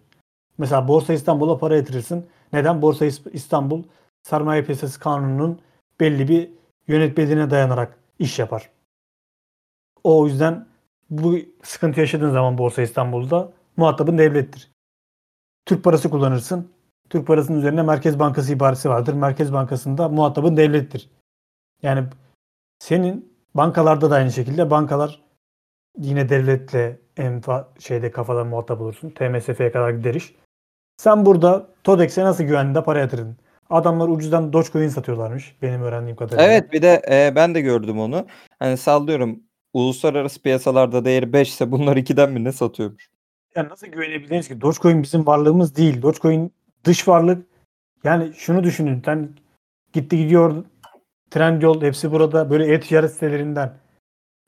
[0.57, 2.25] Mesela Borsa İstanbul'a para yatırırsın.
[2.53, 2.81] Neden?
[2.81, 3.83] Borsa İs- İstanbul
[4.23, 5.59] Sermaye Piyasası Kanunu'nun
[5.99, 6.49] belli bir
[6.87, 8.69] yönetmeliğine dayanarak iş yapar.
[10.03, 10.67] O yüzden
[11.09, 14.71] bu sıkıntı yaşadığın zaman Borsa İstanbul'da muhatabın devlettir.
[15.65, 16.71] Türk parası kullanırsın.
[17.09, 19.13] Türk parasının üzerine Merkez Bankası ibaresi vardır.
[19.13, 21.09] Merkez Bankası'nda muhatabın devlettir.
[21.81, 22.07] Yani
[22.79, 25.21] senin bankalarda da aynı şekilde bankalar
[25.97, 27.41] yine devletle en
[27.79, 29.09] şeyde kafada muhatap olursun.
[29.09, 30.35] TMSF'ye kadar gider iş.
[30.97, 33.37] Sen burada Todex'e nasıl güvenliğinde para yatırdın?
[33.69, 36.43] Adamlar ucuzdan Dogecoin satıyorlarmış benim öğrendiğim kadarıyla.
[36.43, 38.25] Evet bir de e, ben de gördüm onu.
[38.59, 39.39] Hani sallıyorum
[39.73, 43.09] uluslararası piyasalarda değeri 5 ise bunlar 2'den mi ne satıyormuş?
[43.55, 44.61] Yani nasıl güvenebiliriz ki?
[44.61, 46.01] Dogecoin bizim varlığımız değil.
[46.01, 47.45] Dogecoin dış varlık.
[48.03, 49.01] Yani şunu düşünün.
[49.05, 49.29] Sen
[49.93, 50.63] gitti gidiyor
[51.31, 53.73] Trendyol hepsi burada böyle e-ticaret sitelerinden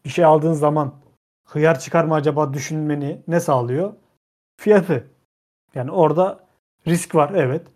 [0.06, 0.94] bir şey aldığın zaman
[1.50, 3.94] hıyar çıkar mı acaba düşünmeni ne sağlıyor?
[4.58, 5.08] Fiyatı.
[5.76, 6.40] Yani orada
[6.88, 7.68] risk var evet.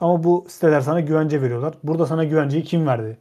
[0.00, 1.74] Ama bu siteler sana güvence veriyorlar.
[1.82, 3.18] Burada sana güvenceyi kim verdi?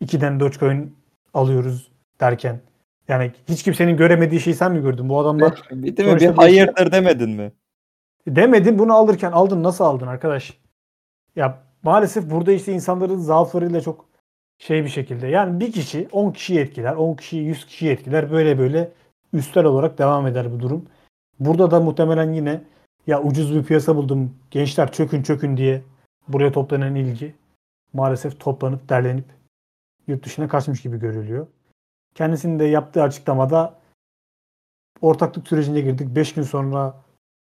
[0.00, 0.96] İkiden Dogecoin
[1.34, 2.60] alıyoruz derken.
[3.08, 5.08] Yani hiç kimsenin göremediği şeyi sen mi gördün?
[5.08, 6.20] Bu adamlar Bir değil mi?
[6.20, 7.52] Bir hayırdır demedin mi?
[8.28, 10.58] Demedin bunu alırken aldın nasıl aldın arkadaş?
[11.36, 14.08] Ya maalesef burada işte insanların zaaflarıyla çok
[14.58, 15.26] şey bir şekilde.
[15.26, 18.30] Yani bir kişi 10 kişiyi etkiler, 10 kişi 100 kişiyi etkiler.
[18.30, 18.92] Böyle böyle
[19.32, 20.86] üstel olarak devam eder bu durum.
[21.40, 22.64] Burada da muhtemelen yine
[23.06, 25.82] ya ucuz bir piyasa buldum gençler çökün çökün diye
[26.28, 27.34] buraya toplanan ilgi
[27.92, 29.24] maalesef toplanıp derlenip
[30.06, 31.46] yurt dışına kaçmış gibi görülüyor.
[32.14, 33.78] Kendisinin de yaptığı açıklamada
[35.00, 36.08] ortaklık sürecine girdik.
[36.16, 36.94] 5 gün sonra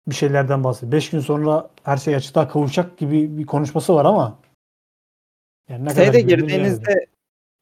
[0.07, 0.91] bir şeylerden bahsediyor.
[0.91, 4.39] 5 gün sonra her şey açıklığa kavuşacak gibi bir konuşması var ama
[5.69, 7.05] yani ne Şeyde güvenilir girdiğinizde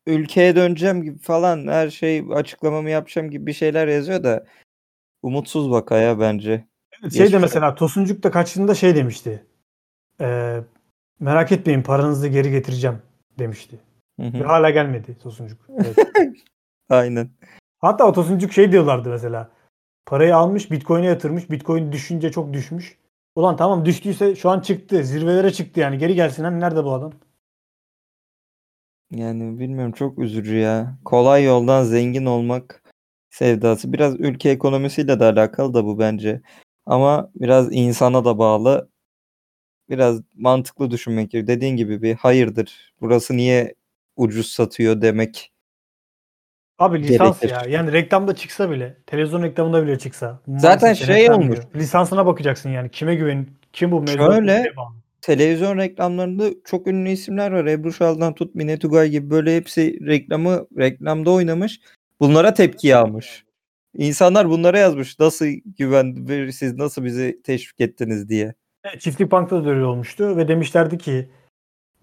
[0.08, 4.46] ülkeye döneceğim gibi falan her şey açıklamamı yapacağım gibi bir şeyler yazıyor da
[5.22, 6.68] umutsuz vakaya bence.
[7.14, 9.46] Şey de mesela Tosuncuk da kaçtığında şey demişti.
[10.22, 10.60] Ee,
[11.20, 13.02] merak etmeyin paranızı geri getireceğim
[13.40, 13.80] demişti.
[14.20, 14.34] Hı hı.
[14.34, 15.60] Ve hala gelmedi Tosuncuk.
[15.70, 15.98] Evet.
[16.90, 17.30] Aynen.
[17.80, 19.50] Hatta o Tosuncuk şey diyorlardı mesela.
[20.06, 21.52] Parayı almış Bitcoin'e yatırmış.
[21.52, 22.98] Bitcoin düşünce çok düşmüş.
[23.36, 25.04] Ulan tamam düştüyse şu an çıktı.
[25.04, 25.98] Zirvelere çıktı yani.
[25.98, 26.44] Geri gelsin.
[26.44, 27.14] Hani nerede bu adam?
[29.16, 30.98] Yani bilmiyorum çok üzücü ya.
[31.06, 32.84] Kolay yoldan zengin olmak
[33.30, 33.94] sevdası.
[33.94, 36.42] Biraz ülke ekonomisiyle de alakalı da bu bence.
[36.86, 38.90] Ama biraz insana da bağlı.
[39.90, 41.58] Biraz mantıklı düşünmek gerekiyor.
[41.58, 42.94] Dediğin gibi bir hayırdır.
[43.02, 43.76] Burası niye
[44.16, 45.52] ucuz satıyor demek.
[46.80, 47.56] Abi lisans Gerekir.
[47.56, 47.78] ya.
[47.80, 50.40] Yani reklamda çıksa bile, televizyon reklamında bile çıksa.
[50.48, 51.60] Zaten şey olmuş.
[51.76, 52.90] Lisansına bakacaksın yani.
[52.92, 55.03] Kime güven, kim bu mevzuat Şöyle, bağlı.
[55.24, 57.66] Televizyon reklamlarında çok ünlü isimler var.
[57.66, 61.82] Ebru Şal'dan tut Mine Tugay gibi böyle hepsi reklamı reklamda oynamış.
[62.20, 63.46] Bunlara tepki yağmış.
[63.98, 65.20] İnsanlar bunlara yazmış.
[65.20, 65.46] Nasıl
[65.78, 68.54] güven siz nasıl bizi teşvik ettiniz diye.
[68.84, 71.30] Evet, Çiftlik Bank'ta da öyle olmuştu ve demişlerdi ki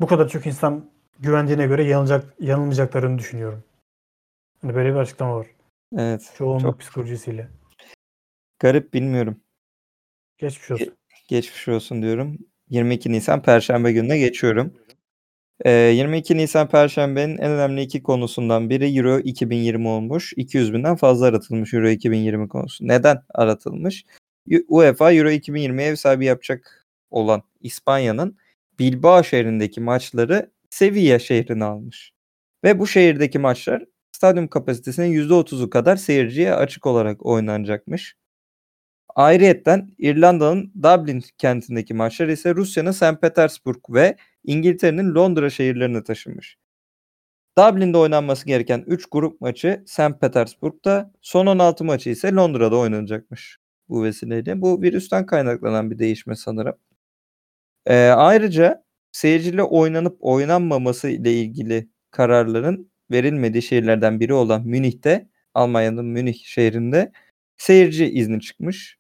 [0.01, 3.65] bu kadar çok insan güvendiğine göre yanılacak, yanılmayacaklarını düşünüyorum.
[4.63, 5.47] Hani böyle bir açıklama var.
[5.97, 6.33] Evet.
[6.39, 7.49] Çoğunluk Çok psikolojisiyle.
[8.59, 9.41] garip bilmiyorum.
[10.39, 10.97] Geçmiş olsun.
[11.29, 12.39] Geçmiş olsun diyorum.
[12.71, 14.75] 22 Nisan Perşembe gününe geçiyorum.
[15.65, 20.33] Ee, 22 Nisan Perşembe'nin en önemli iki konusundan biri Euro 2020 olmuş.
[20.37, 22.89] 200 binden fazla aratılmış Euro 2020 konusu.
[22.89, 24.05] Neden aratılmış?
[24.69, 28.37] UEFA Euro 2020 ev sahibi yapacak olan İspanya'nın
[28.79, 32.13] Bilbao şehrindeki maçları Sevilla şehrine almış.
[32.65, 38.17] Ve bu şehirdeki maçlar stadyum kapasitesinin %30'u kadar seyirciye açık olarak oynanacakmış.
[39.21, 43.21] Ayrıyetten İrlanda'nın Dublin kentindeki maçlar ise Rusya'nın St.
[43.21, 46.57] Petersburg ve İngiltere'nin Londra şehirlerine taşınmış.
[47.59, 50.21] Dublin'de oynanması gereken 3 grup maçı St.
[50.21, 53.59] Petersburg'da, son 16 maçı ise Londra'da oynanacakmış
[53.89, 54.61] bu vesileyle.
[54.63, 56.75] Bu virüsten kaynaklanan bir değişme sanırım.
[57.87, 66.45] Ee, ayrıca seyirciyle oynanıp oynanmaması ile ilgili kararların verilmediği şehirlerden biri olan Münih'te, Almanya'nın Münih
[66.45, 67.13] şehrinde
[67.57, 69.00] seyirci izni çıkmış.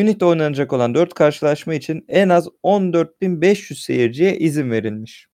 [0.00, 5.28] Münih'te oynanacak olan 4 karşılaşma için en az 14.500 seyirciye izin verilmiş.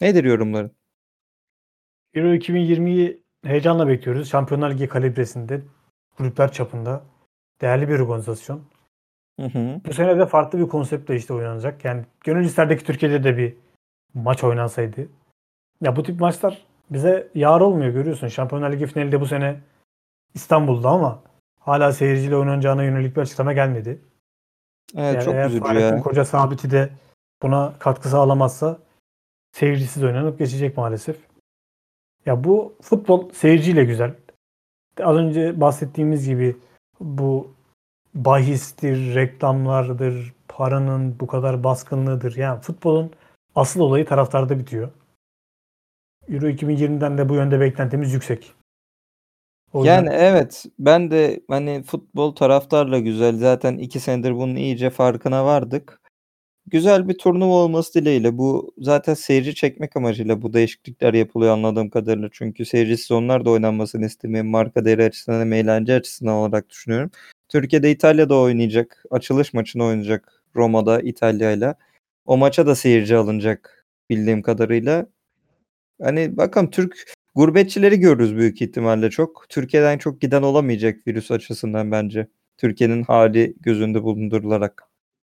[0.00, 0.72] Nedir yorumların?
[2.14, 4.30] Euro 2020'yi heyecanla bekliyoruz.
[4.30, 5.62] Şampiyonlar Ligi kalibresinde,
[6.16, 7.04] kulüpler çapında
[7.60, 8.62] değerli bir organizasyon.
[9.40, 9.80] Hı hı.
[9.86, 11.84] Bu sene de farklı bir konseptle işte oynanacak.
[11.84, 13.56] Yani gönül isterdeki Türkiye'de de bir
[14.14, 15.08] maç oynansaydı.
[15.80, 18.28] Ya bu tip maçlar bize yar olmuyor görüyorsun.
[18.28, 19.60] Şampiyonlar Ligi finali de bu sene
[20.34, 21.31] İstanbul'da ama
[21.64, 24.00] hala seyirciyle oynanacağına yönelik bir açıklama gelmedi.
[24.96, 26.02] Evet Yani çok eğer üzücü Fahrettin ya.
[26.02, 26.90] Koca sabiti de
[27.42, 28.78] buna katkı sağlamazsa
[29.52, 31.16] seyircisiz oynanıp geçecek maalesef.
[32.26, 34.14] Ya bu futbol seyirciyle güzel.
[35.00, 36.56] Az önce bahsettiğimiz gibi
[37.00, 37.54] bu
[38.14, 42.36] bahistir, reklamlardır, paranın bu kadar baskınlığıdır.
[42.36, 43.10] Yani futbolun
[43.54, 44.90] asıl olayı taraftarda bitiyor.
[46.28, 48.54] Euro 2020'den de bu yönde beklentimiz yüksek.
[49.74, 53.36] Yani evet ben de hani futbol taraftarla güzel.
[53.36, 56.00] Zaten iki senedir bunun iyice farkına vardık.
[56.66, 58.38] Güzel bir turnuva olması dileğiyle.
[58.38, 62.28] Bu zaten seyirci çekmek amacıyla bu değişiklikler yapılıyor anladığım kadarıyla.
[62.32, 64.44] Çünkü seyircisiz onlar da oynanmasını istemiyor.
[64.44, 67.10] Marka değeri açısından hem eğlence açısından olarak düşünüyorum.
[67.48, 69.04] Türkiye'de İtalya'da oynayacak.
[69.10, 71.74] Açılış maçını oynayacak Roma'da İtalya'yla.
[72.26, 75.06] O maça da seyirci alınacak bildiğim kadarıyla.
[76.02, 79.46] Hani bakalım Türk gurbetçileri görürüz büyük ihtimalle çok.
[79.48, 82.26] Türkiye'den çok giden olamayacak virüs açısından bence.
[82.58, 84.82] Türkiye'nin hali gözünde bulundurularak.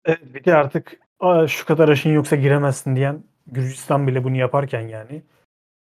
[0.06, 4.82] Evet, bir de artık "Aa, şu kadar aşın yoksa giremezsin diyen Gürcistan bile bunu yaparken
[4.88, 5.22] yani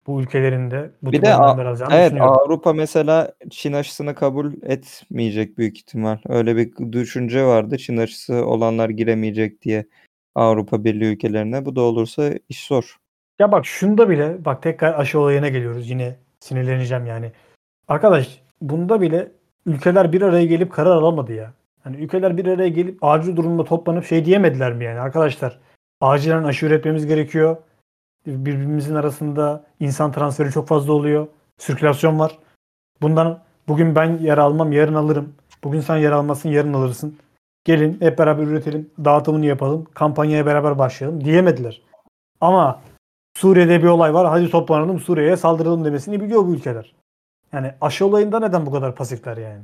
[0.06, 1.56] bu ülkelerin de bu Bir de a-
[1.90, 2.12] Evet.
[2.20, 6.18] Avrupa mesela Çin aşısını kabul etmeyecek büyük ihtimal.
[6.28, 7.78] Öyle bir düşünce vardı.
[7.78, 9.86] Çin aşısı olanlar giremeyecek diye
[10.34, 11.64] Avrupa Birliği ülkelerine.
[11.64, 12.96] Bu da olursa iş zor.
[13.38, 17.32] Ya bak şunda bile bak tekrar aşı olayına geliyoruz yine sinirleneceğim yani.
[17.88, 19.32] Arkadaş bunda bile
[19.66, 21.52] ülkeler bir araya gelip karar alamadı ya.
[21.84, 25.58] Hani ülkeler bir araya gelip acil durumda toplanıp şey diyemediler mi yani arkadaşlar
[26.00, 27.56] acilen aşı üretmemiz gerekiyor.
[28.26, 31.26] Birbirimizin arasında insan transferi çok fazla oluyor.
[31.58, 32.38] Sirkülasyon var.
[33.02, 35.34] Bundan bugün ben yer almam, yarın alırım.
[35.64, 37.18] Bugün sen yer almasın, yarın alırsın.
[37.64, 41.82] Gelin hep beraber üretelim, dağıtımını yapalım, kampanyaya beraber başlayalım diyemediler.
[42.40, 42.80] Ama
[43.34, 44.26] Suriye'de bir olay var.
[44.26, 46.94] Hadi toplanalım Suriye'ye saldıralım demesini biliyor bu ülkeler.
[47.52, 49.62] Yani aşı olayında neden bu kadar pasifler yani?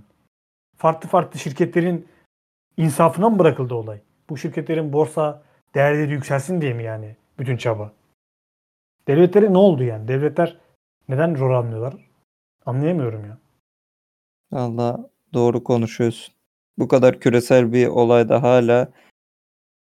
[0.76, 2.08] Farklı farklı şirketlerin
[2.76, 4.00] insafına mı bırakıldı olay?
[4.30, 5.42] Bu şirketlerin borsa
[5.74, 7.92] değerleri yükselsin diye mi yani bütün çaba?
[9.08, 10.08] Devletlere ne oldu yani?
[10.08, 10.58] Devletler
[11.08, 11.94] neden rol almıyorlar?
[12.66, 13.38] Anlayamıyorum ya.
[14.52, 16.34] Valla doğru konuşuyorsun.
[16.78, 18.88] Bu kadar küresel bir olayda hala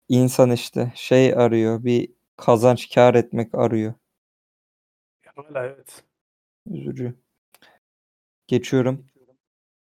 [0.08, 1.84] insan işte şey arıyor.
[1.84, 3.94] Bir kazanç kar etmek arıyor.
[5.36, 6.04] Hala evet.
[6.70, 7.14] Üzücü.
[8.46, 9.06] Geçiyorum.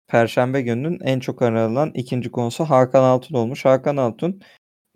[0.07, 3.65] Perşembe gününün en çok aranan ikinci konusu Hakan Altun olmuş.
[3.65, 4.41] Hakan Altun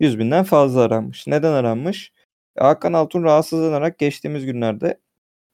[0.00, 1.26] 100 binden fazla aranmış.
[1.26, 2.12] Neden aranmış?
[2.58, 5.00] Hakan Altun rahatsızlanarak geçtiğimiz günlerde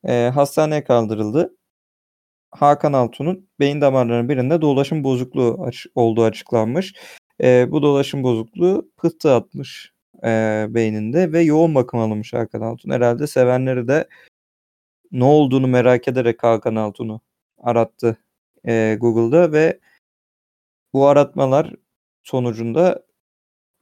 [0.05, 1.57] e, hastaneye kaldırıldı.
[2.50, 6.94] Hakan Altun'un beyin damarlarının birinde dolaşım bozukluğu aç- olduğu açıklanmış.
[7.42, 9.91] E, bu dolaşım bozukluğu pıhtı atmış
[10.24, 12.90] e, beyninde ve yoğun bakım alınmış Hakan Altun.
[12.90, 14.08] Herhalde sevenleri de
[15.12, 17.20] ne olduğunu merak ederek Hakan Altun'u
[17.58, 18.16] arattı
[18.66, 19.80] e, Google'da ve
[20.92, 21.74] bu aratmalar
[22.22, 23.02] sonucunda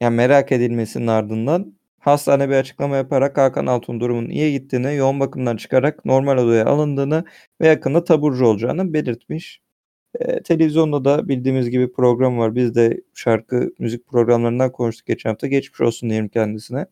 [0.00, 5.56] yani merak edilmesinin ardından hastane bir açıklama yaparak Hakan Altun durumunun iyi gittiğini, yoğun bakımdan
[5.56, 7.24] çıkarak normal odaya alındığını
[7.60, 9.60] ve yakında taburcu olacağını belirtmiş.
[10.18, 12.54] E, televizyonda da bildiğimiz gibi program var.
[12.54, 15.46] Biz de şarkı, müzik programlarından konuştuk geçen hafta.
[15.46, 16.86] Geçmiş olsun diyelim kendisine.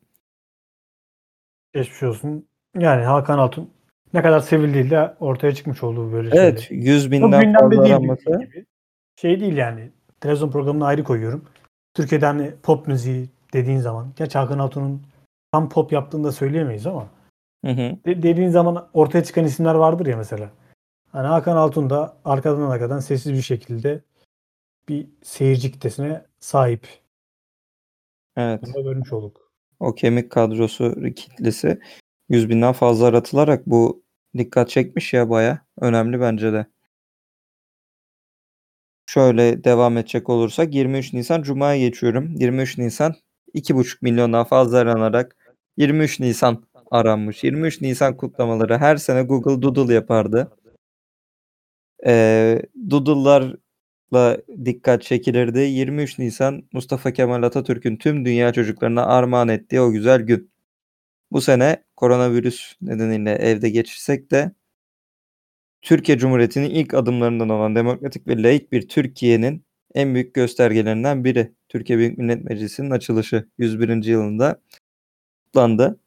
[1.74, 2.46] Geçmiş olsun.
[2.78, 3.70] Yani Hakan Altun
[4.14, 6.84] ne kadar sevildiği de ortaya çıkmış olduğu böyle Evet, şeyler.
[6.84, 8.48] 100 Çok binden fazla aranması.
[9.20, 9.90] Şey değil yani.
[10.20, 11.44] Televizyon programını ayrı koyuyorum.
[11.94, 14.12] Türkiye'de hani pop müziği dediğin zaman.
[14.16, 15.02] Gerçi Hakan Altun'un
[15.52, 17.06] tam pop yaptığını da söyleyemeyiz ama.
[17.64, 17.96] Hı hı.
[18.06, 20.50] de- dediğin zaman ortaya çıkan isimler vardır ya mesela.
[21.12, 24.02] Hani Hakan Altun da arkadan arkadan sessiz bir şekilde
[24.88, 26.88] bir seyirci kitlesine sahip.
[28.36, 28.62] Evet.
[28.62, 29.52] Bunu da görmüş olduk.
[29.80, 31.80] O kemik kadrosu kitlesi
[32.28, 34.02] 100 binden fazla aratılarak bu
[34.36, 36.66] dikkat çekmiş ya baya önemli bence de.
[39.06, 42.34] Şöyle devam edecek olursak 23 Nisan Cuma'ya geçiyorum.
[42.36, 43.14] 23 Nisan
[43.54, 45.36] 2,5 milyondan fazla aranarak
[45.76, 47.44] 23 Nisan aranmış.
[47.44, 50.57] 23 Nisan kutlamaları her sene Google Doodle yapardı.
[52.06, 55.58] Ee, Doodle'larla dikkat çekilirdi.
[55.58, 60.50] 23 Nisan Mustafa Kemal Atatürk'ün tüm dünya çocuklarına armağan ettiği o güzel gün.
[61.32, 64.52] Bu sene koronavirüs nedeniyle evde geçirsek de
[65.82, 71.52] Türkiye Cumhuriyeti'nin ilk adımlarından olan demokratik ve laik bir Türkiye'nin en büyük göstergelerinden biri.
[71.68, 74.04] Türkiye Büyük Millet Meclisi'nin açılışı 101.
[74.04, 74.62] yılında
[75.46, 76.00] kutlandı.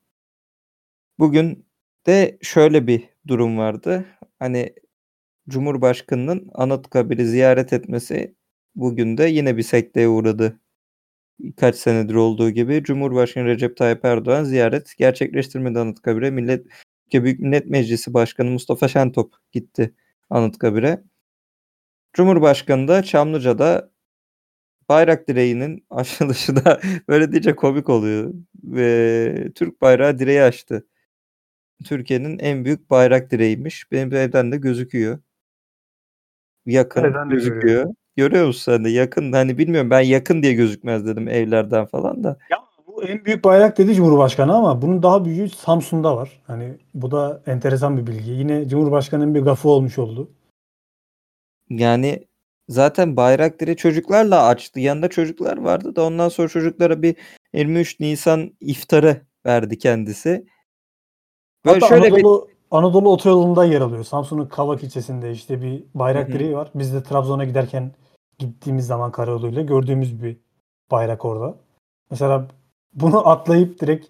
[1.20, 1.66] Bugün
[2.08, 4.06] de şöyle bir durum vardı.
[4.40, 4.74] Hani
[5.52, 8.36] Cumhurbaşkanı'nın Anıtkabir'i ziyaret etmesi
[8.76, 10.60] bugün de yine bir sekteye uğradı.
[11.58, 16.32] Kaç senedir olduğu gibi Cumhurbaşkanı Recep Tayyip Erdoğan ziyaret gerçekleştirmedi Anıtkabir'e.
[16.32, 16.66] Millet
[17.04, 19.96] Türkiye Büyük Millet Meclisi Başkanı Mustafa Şentop gitti
[20.30, 21.04] Anıtkabir'e.
[22.14, 23.92] Cumhurbaşkanı da Çamlıca'da
[24.90, 28.34] bayrak direğinin açılışı da böyle diyece komik oluyor.
[28.64, 30.88] Ve Türk bayrağı direği açtı.
[31.86, 33.92] Türkiye'nin en büyük bayrak direğiymiş.
[33.92, 35.20] Benim evden de gözüküyor.
[36.66, 37.62] Yakın Nereden de gözüküyor.
[37.62, 37.96] görüyorum.
[38.16, 42.38] Görüyor musun sen de yakın hani bilmiyorum ben yakın diye gözükmez dedim evlerden falan da.
[42.50, 42.58] Ya
[42.88, 46.42] bu en büyük bayrak dedi Cumhurbaşkanı ama bunun daha büyüğü Samsun'da var.
[46.48, 48.32] Hani bu da enteresan bir bilgi.
[48.32, 50.32] Yine Cumhurbaşkanı'nın bir gafı olmuş oldu.
[51.70, 52.28] Yani
[52.70, 54.80] zaten bayrak direği çocuklarla açtı.
[54.80, 57.16] Yanında çocuklar vardı da ondan sonra çocuklara bir
[57.54, 60.46] 23 Nisan iftarı verdi kendisi.
[61.66, 64.04] Böyle Hatta şöyle Anadolu, Anadolu otoyolunda yer alıyor.
[64.04, 66.36] Samsun'un Kavak ilçesinde işte bir bayrak Hı hı.
[66.36, 66.72] direği var.
[66.76, 67.92] Biz de Trabzon'a giderken
[68.40, 70.38] gittiğimiz zaman karayoluyla gördüğümüz bir
[70.92, 71.56] bayrak orada.
[72.12, 72.48] Mesela
[72.94, 74.08] bunu atlayıp direkt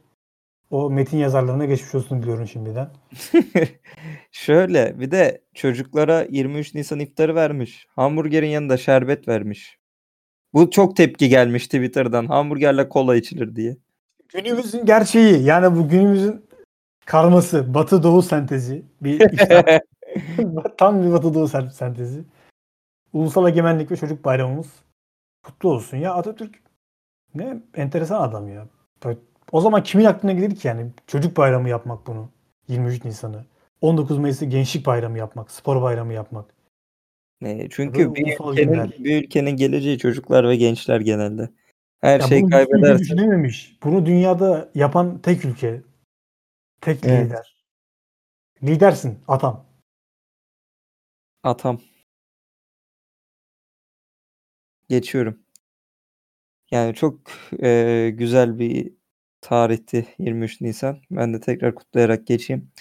[0.69, 2.89] o metin yazarlarına geçmiş olsun diliyorum şimdiden.
[4.31, 7.87] Şöyle bir de çocuklara 23 Nisan iftarı vermiş.
[7.95, 9.77] Hamburgerin yanında şerbet vermiş.
[10.53, 12.25] Bu çok tepki gelmiş Twitter'dan.
[12.25, 13.77] Hamburgerle kola içilir diye.
[14.29, 16.45] Günümüzün gerçeği yani bu günümüzün
[17.11, 18.85] karması, Batı Doğu sentezi.
[19.01, 19.19] Bir
[20.77, 22.23] tam bir Batı Doğu sen- sentezi.
[23.13, 24.67] Ulusal Egemenlik ve Çocuk Bayramımız
[25.43, 25.97] kutlu olsun.
[25.97, 26.55] Ya Atatürk
[27.35, 28.67] ne enteresan adam ya.
[29.51, 32.29] O zaman kimin aklına gelir ki yani çocuk bayramı yapmak bunu
[32.67, 33.45] 23 Nisan'ı.
[33.81, 36.45] 19 Mayıs'ı gençlik bayramı yapmak, spor bayramı yapmak.
[37.45, 38.89] E, çünkü bir ülkenin, günler.
[38.99, 41.49] bir ülkenin geleceği çocuklar ve gençler genelde.
[42.01, 43.77] Her Ya ülke kaybederse düşünememiş.
[43.83, 45.81] Bunu dünyada yapan tek ülke.
[46.81, 47.25] Tek Evet.
[47.25, 47.55] lider.
[48.63, 49.65] Lidersin atam.
[51.43, 51.81] Atam.
[54.89, 55.39] Geçiyorum.
[56.71, 57.19] Yani çok
[57.63, 58.93] e, güzel bir
[59.41, 60.97] tarihti 23 Nisan.
[61.11, 62.71] Ben de tekrar kutlayarak geçeyim.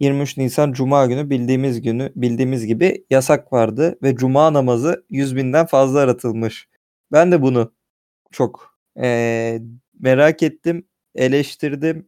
[0.00, 5.66] 23 Nisan Cuma günü bildiğimiz günü bildiğimiz gibi yasak vardı ve Cuma namazı 100 binden
[5.66, 6.68] fazla aratılmış.
[7.12, 7.74] Ben de bunu
[8.32, 9.60] çok e,
[10.00, 12.07] merak ettim, eleştirdim,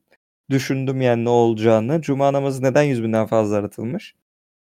[0.50, 2.02] düşündüm yani ne olacağını.
[2.02, 4.14] Cuma namazı neden 100 binden fazla aratılmış?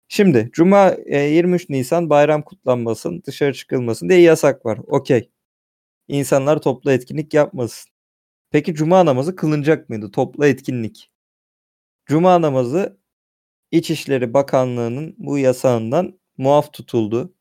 [0.10, 4.80] Şimdi Cuma e, 23 Nisan bayram kutlanmasın, dışarı çıkılmasın diye yasak var.
[4.88, 5.30] Okey.
[6.08, 7.92] İnsanlar toplu etkinlik yapmasın.
[8.52, 10.12] Peki Cuma namazı kılınacak mıydı?
[10.12, 11.12] Toplu etkinlik.
[12.06, 12.98] Cuma namazı
[13.72, 17.34] İçişleri Bakanlığı'nın bu yasağından muaf tutuldu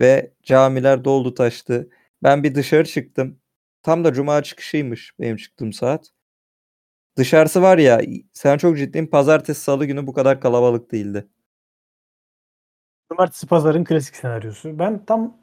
[0.00, 1.90] ve camiler doldu taştı.
[2.22, 3.40] Ben bir dışarı çıktım.
[3.82, 6.12] Tam da cuma çıkışıymış benim çıktığım saat.
[7.18, 8.00] Dışarısı var ya
[8.32, 11.28] sen çok ciddiyim pazartesi salı günü bu kadar kalabalık değildi.
[13.12, 14.78] Cumartesi pazarın klasik senaryosu.
[14.78, 15.36] Ben tam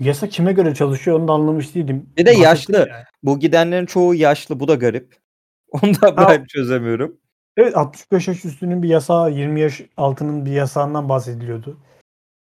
[0.00, 2.10] yasa kime göre çalışıyor onu da anlamış değilim.
[2.16, 2.42] Bir de Bahsettim
[2.74, 2.88] yaşlı.
[2.88, 3.04] ya.
[3.22, 5.16] Bu gidenlerin çoğu yaşlı bu da garip.
[5.72, 6.28] Onu da Ha.
[6.28, 7.16] ben çözemiyorum.
[7.56, 11.78] Evet 65 yaş üstünün bir yasağı 20 yaş altının bir yasağından bahsediliyordu.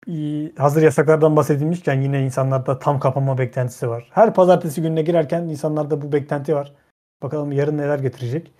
[0.08, 4.10] İyi, Hazır yasaklardan bahsedilmişken yine insanlarda tam kapama beklentisi var.
[4.12, 6.74] Her pazartesi gününe girerken insanlarda bu beklenti var.
[7.22, 8.52] Bakalım yarın neler getirecek.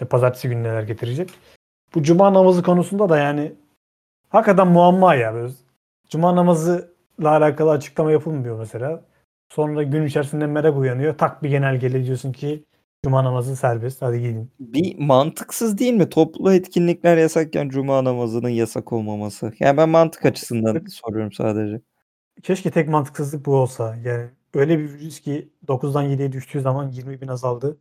[0.00, 1.30] Ya pazartesi günü neler getirecek.
[1.94, 3.52] Bu cuma namazı konusunda da yani
[4.28, 5.34] hakikaten muamma ya.
[5.34, 5.52] Böyle.
[6.08, 6.88] Cuma namazıyla
[7.24, 9.04] alakalı açıklama yapılmıyor mesela.
[9.48, 11.18] Sonra gün içerisinde merak uyanıyor.
[11.18, 12.64] Tak bir genelgeyle diyorsun ki
[13.04, 14.02] cuma namazı serbest.
[14.02, 14.50] Hadi gidin.
[14.60, 16.08] Bir mantıksız değil mi?
[16.08, 19.52] Toplu etkinlikler yasakken cuma namazının yasak olmaması.
[19.60, 21.80] Yani ben mantık açısından soruyorum sadece.
[22.42, 23.96] Keşke tek mantıksızlık bu olsa.
[23.96, 27.78] Yani öyle bir virüs ki 9'dan 7'ye düştüğü zaman 20 bin azaldı.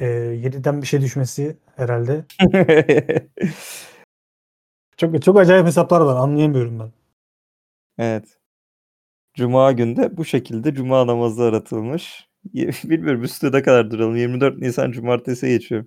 [0.00, 2.24] Ee, 7'den bir şey düşmesi herhalde.
[4.96, 6.16] Çok çok acayip hesaplar var.
[6.16, 6.92] Anlayamıyorum ben.
[7.98, 8.38] Evet.
[9.34, 12.28] Cuma günde bu şekilde cuma namazı aratılmış.
[12.84, 14.16] Bilmiyorum üstüne ne kadar duralım.
[14.16, 15.86] 24 Nisan Cumartesi geçiyor.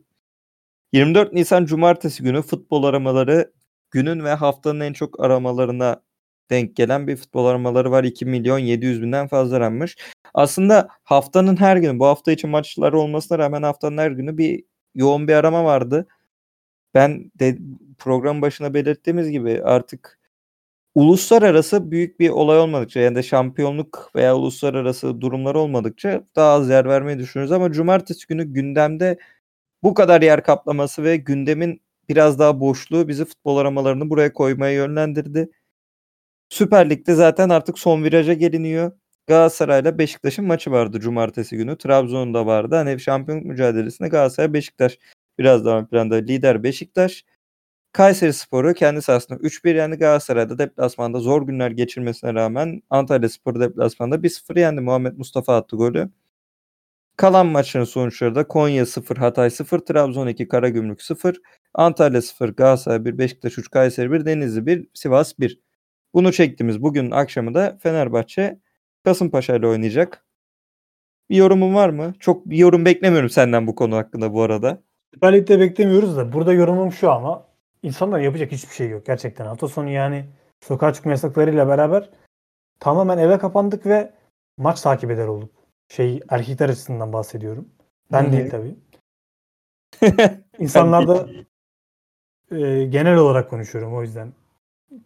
[0.94, 3.54] 24 Nisan Cumartesi günü futbol aramaları
[3.92, 6.04] günün ve haftanın en çok aramalarına
[6.50, 8.04] denk gelen bir futbol aramaları var.
[8.04, 9.98] 2 milyon 700 binden fazla aranmış.
[10.34, 14.64] Aslında haftanın her günü bu hafta için maçlar olmasına rağmen haftanın her günü bir
[14.96, 16.08] yoğun bir arama vardı.
[16.94, 17.58] Ben de
[17.98, 20.20] program başına belirttiğimiz gibi artık
[20.96, 26.86] uluslararası büyük bir olay olmadıkça yani de şampiyonluk veya uluslararası durumlar olmadıkça daha az yer
[26.90, 29.20] vermeyi düşünüyoruz ama cumartesi günü gündemde
[29.84, 35.50] bu kadar yer kaplaması ve gündemin biraz daha boşluğu bizi futbol aramalarını buraya koymaya yönlendirdi.
[36.50, 38.92] Süper Lig'de zaten artık son viraja geliniyor.
[39.28, 41.78] Galatasaray'la Beşiktaş'ın maçı vardı cumartesi günü.
[41.78, 42.76] Trabzon'da vardı.
[42.76, 44.98] Hani şampiyonluk mücadelesinde Galatasaray Beşiktaş
[45.40, 47.26] biraz daha ön planda lider Beşiktaş.
[47.94, 49.96] Kayseri Sporu kendi sahasında 3-1 yendi.
[49.98, 54.82] Galatasaray'da deplasmanda zor günler geçirmesine rağmen Antalya Sporu deplasmanda 1-0 yendi.
[54.82, 56.10] Muhammed Mustafa attı golü.
[57.18, 61.42] Kalan maçların sonuçları da Konya 0, Hatay 0, Trabzon 2, Karagümrük 0,
[61.74, 65.60] Antalya 0, Galatasaray 1, Beşiktaş 3, Kayseri 1, Denizli 1, Sivas 1.
[66.14, 68.60] Bunu çektiğimiz bugün akşamı da Fenerbahçe
[69.04, 70.26] Kasımpaşa ile oynayacak.
[71.30, 72.14] Bir yorumun var mı?
[72.20, 74.82] Çok bir yorum beklemiyorum senden bu konu hakkında bu arada.
[75.14, 77.46] Süper Lig'de beklemiyoruz da burada yorumum şu ama
[77.84, 79.46] insanlar yapacak hiçbir şey yok gerçekten.
[79.46, 80.26] Hafta sonu yani
[80.62, 82.10] sokağa çıkma yasaklarıyla beraber
[82.80, 84.14] tamamen eve kapandık ve
[84.58, 85.52] maç takip eder olduk.
[85.88, 87.70] Şey erkekler açısından bahsediyorum.
[88.12, 88.32] Ben Hı hı.
[88.32, 88.76] değil tabii.
[90.60, 91.30] İnsanlarda
[92.52, 94.34] e, genel olarak konuşuyorum o yüzden.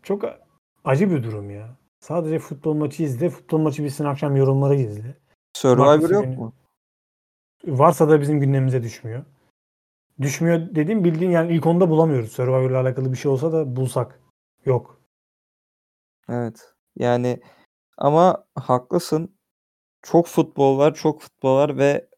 [0.04, 0.43] Çok
[0.84, 1.78] acı bir durum ya.
[2.00, 5.18] Sadece futbol maçı izle, futbol maçı bitsin akşam yorumları izle.
[5.58, 6.54] Survivor yok günü- mu?
[7.66, 9.26] Varsa da bizim gündemimize düşmüyor.
[10.22, 12.32] Düşmüyor dediğim bildiğin yani ilk onda bulamıyoruz.
[12.32, 14.20] Survivor'la alakalı bir şey olsa da bulsak.
[14.66, 15.02] Yok.
[16.30, 16.74] Evet.
[16.96, 17.42] Yani
[17.98, 19.36] ama haklısın.
[20.02, 22.10] Çok futbol var, çok futbol var ve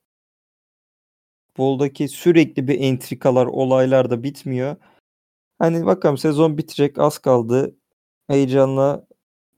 [1.48, 4.76] futboldaki sürekli bir entrikalar, olaylar da bitmiyor.
[5.60, 7.76] Hani bakalım sezon bitecek, az kaldı.
[8.28, 9.06] Heyecanla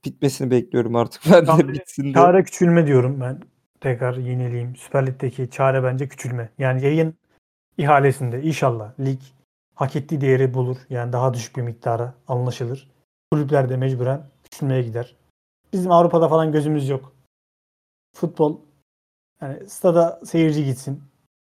[0.06, 1.22] bitmesini bekliyorum artık.
[1.32, 2.14] Ben de Çare- bitsin de.
[2.14, 3.42] Çare küçülme diyorum ben.
[3.82, 4.76] Tekrar yineleyeyim.
[4.76, 6.50] Süper Lig'deki çare bence küçülme.
[6.58, 7.14] Yani yayın
[7.78, 9.20] ihalesinde inşallah lig
[9.76, 10.78] hak ettiği değeri bulur.
[10.90, 12.88] Yani daha düşük bir miktara anlaşılır.
[13.32, 15.16] Kulüpler de mecburen küçülmeye gider.
[15.74, 17.14] Bizim Avrupa'da falan gözümüz yok.
[18.16, 18.58] Futbol
[19.42, 21.04] yani stada seyirci gitsin.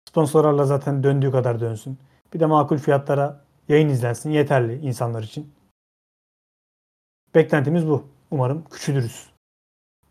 [0.09, 1.99] Sponsorlarla zaten döndüğü kadar dönsün.
[2.35, 4.31] Bir de makul fiyatlara yayın izlensin.
[4.31, 5.53] Yeterli insanlar için.
[7.35, 8.09] Beklentimiz bu.
[8.31, 9.27] Umarım küçülürüz.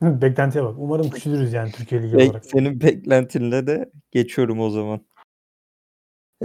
[0.02, 0.76] Beklentiye bak.
[0.78, 2.46] Umarım küçülürüz yani Türkiye Ligi olarak.
[2.46, 5.02] senin beklentinle de geçiyorum o zaman.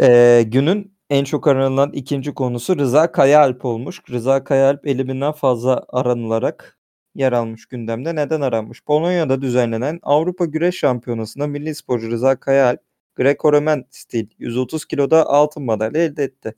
[0.00, 4.00] Ee, günün en çok aranılan ikinci konusu Rıza Kayaalp olmuş.
[4.10, 6.78] Rıza Kayaalp 50 binden fazla aranılarak
[7.14, 8.14] yer almış gündemde.
[8.14, 8.84] Neden aranmış?
[8.84, 12.80] Polonya'da düzenlenen Avrupa Güreş Şampiyonası'nda milli sporcu Rıza Kayaalp
[13.16, 16.54] Greco-Romen stil 130 kiloda altın madalya elde etti.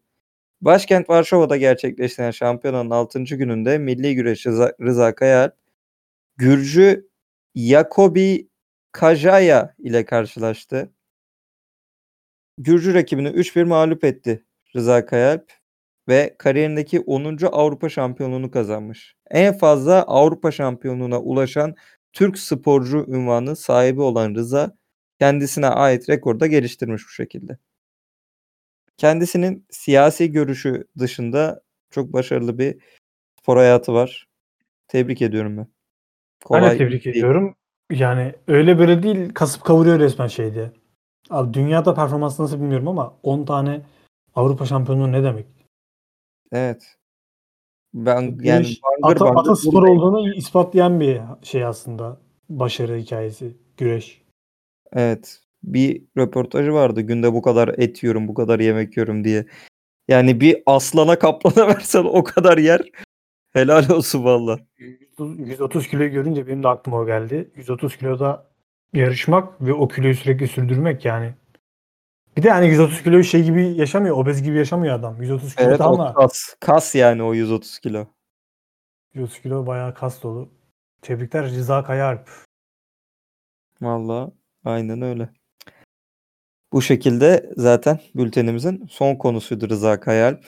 [0.65, 3.23] Başkent Varşova'da gerçekleşen şampiyonanın 6.
[3.23, 5.55] gününde milli güreşçi Rıza, Rıza Kayaalp
[6.37, 7.09] Gürcü
[7.57, 8.49] Jakobi
[8.93, 10.93] Kajaya ile karşılaştı.
[12.59, 14.45] Gürcü rakibini 3-1 mağlup etti
[14.77, 15.53] Rıza Kayalp
[16.09, 17.39] ve kariyerindeki 10.
[17.47, 19.17] Avrupa şampiyonluğunu kazanmış.
[19.31, 21.75] En fazla Avrupa şampiyonluğuna ulaşan
[22.13, 24.77] Türk sporcu ünvanı sahibi olan Rıza
[25.21, 27.59] kendisine ait rekorda geliştirmiş bu şekilde.
[28.97, 32.77] Kendisinin siyasi görüşü dışında çok başarılı bir
[33.41, 34.29] spor hayatı var.
[34.89, 35.67] Tebrik ediyorum ben.
[36.53, 37.17] Ben de tebrik değil.
[37.17, 37.57] ediyorum.
[37.91, 40.73] Yani öyle böyle değil kasıp kavuruyor resmen şeydi.
[41.31, 43.83] Abi dünyada performans nasıl bilmiyorum ama 10 tane
[44.35, 45.47] Avrupa şampiyonluğu ne demek?
[46.53, 46.97] Evet.
[47.95, 48.67] Ben yani
[49.03, 49.99] bangır ata, bangır ata spor buradayım.
[49.99, 52.21] olduğunu ispatlayan bir şey aslında.
[52.49, 53.57] Başarı hikayesi.
[53.77, 54.23] Güreş.
[54.93, 55.44] Evet.
[55.65, 57.01] Bir röportajı vardı.
[57.01, 59.47] Günde bu kadar et yiyorum, bu kadar yemek yiyorum diye.
[60.09, 62.81] Yani bir aslana kaplana versen o kadar yer.
[63.53, 64.61] Helal olsun valla.
[65.19, 67.51] 130 kiloyu görünce benim de aklıma o geldi.
[67.57, 68.51] 130 kiloda
[68.93, 71.35] yarışmak ve o kiloyu sürekli sürdürmek yani.
[72.37, 75.23] Bir de hani 130 kiloyu şey gibi yaşamıyor, obez gibi yaşamıyor adam.
[75.23, 76.57] 130 kilo Evet o ama kas.
[76.61, 78.07] Kas yani o 130 kilo.
[79.15, 80.49] 130 kilo bayağı kas dolu.
[81.03, 82.31] Tebrikler Rıza Kayaalp.
[83.81, 84.33] Valla
[84.65, 85.29] aynen öyle.
[86.75, 90.45] Bu şekilde zaten bültenimizin son konusuydu Rıza Kayalp.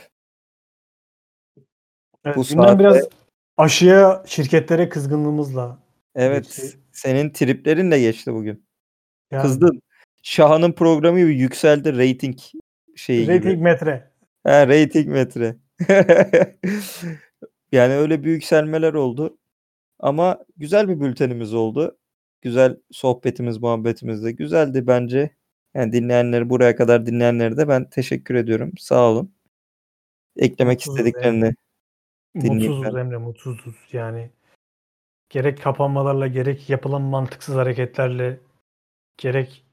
[2.24, 3.08] Evet, Bu gündem saatte- biraz
[3.56, 5.78] aşıya, şirketlere kızgınlığımızla.
[6.14, 6.78] Evet Geçti.
[6.92, 8.66] senin triplerinle geçti bugün.
[9.30, 9.82] Yani Kızdın.
[10.22, 12.38] Şahan'ın programı gibi yükseldi rating
[12.96, 13.38] şeyi gibi.
[13.38, 14.10] rating metre.
[14.44, 15.56] Ha, rating metre.
[17.72, 19.38] yani öyle büyük yükselmeler oldu.
[19.98, 21.98] Ama güzel bir bültenimiz oldu.
[22.42, 25.36] Güzel sohbetimiz, muhabbetimiz de güzeldi bence.
[25.76, 28.72] Yani dinleyenleri buraya kadar dinleyenlere de ben teşekkür ediyorum.
[28.78, 29.34] Sağ olun.
[30.36, 31.54] Eklemek Mutsuzuz istediklerini
[32.34, 33.00] dinleyeyim Mutsuzuz ben.
[33.00, 33.74] Emre, mutsuzuz.
[33.92, 34.30] Yani
[35.30, 38.40] gerek kapanmalarla, gerek yapılan mantıksız hareketlerle,
[39.16, 39.64] gerek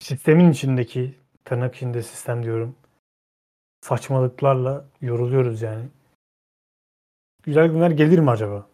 [0.00, 2.76] sistemin içindeki, tırnak içinde sistem diyorum,
[3.80, 5.84] saçmalıklarla yoruluyoruz yani.
[7.42, 8.68] Güzel günler gelir mi acaba?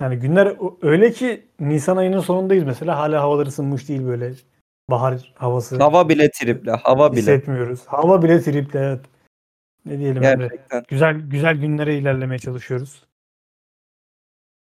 [0.00, 2.98] Yani günler öyle ki Nisan ayının sonundayız mesela.
[2.98, 4.34] Hala havalar ısınmış değil böyle.
[4.90, 5.76] Bahar havası.
[5.78, 7.20] Hava bile triple, hava bile.
[7.20, 7.86] hissetmiyoruz.
[7.86, 9.00] Hava bile triple evet.
[9.86, 10.22] Ne diyelim?
[10.22, 10.84] Gerçekten.
[10.88, 13.06] Güzel güzel günlere ilerlemeye çalışıyoruz.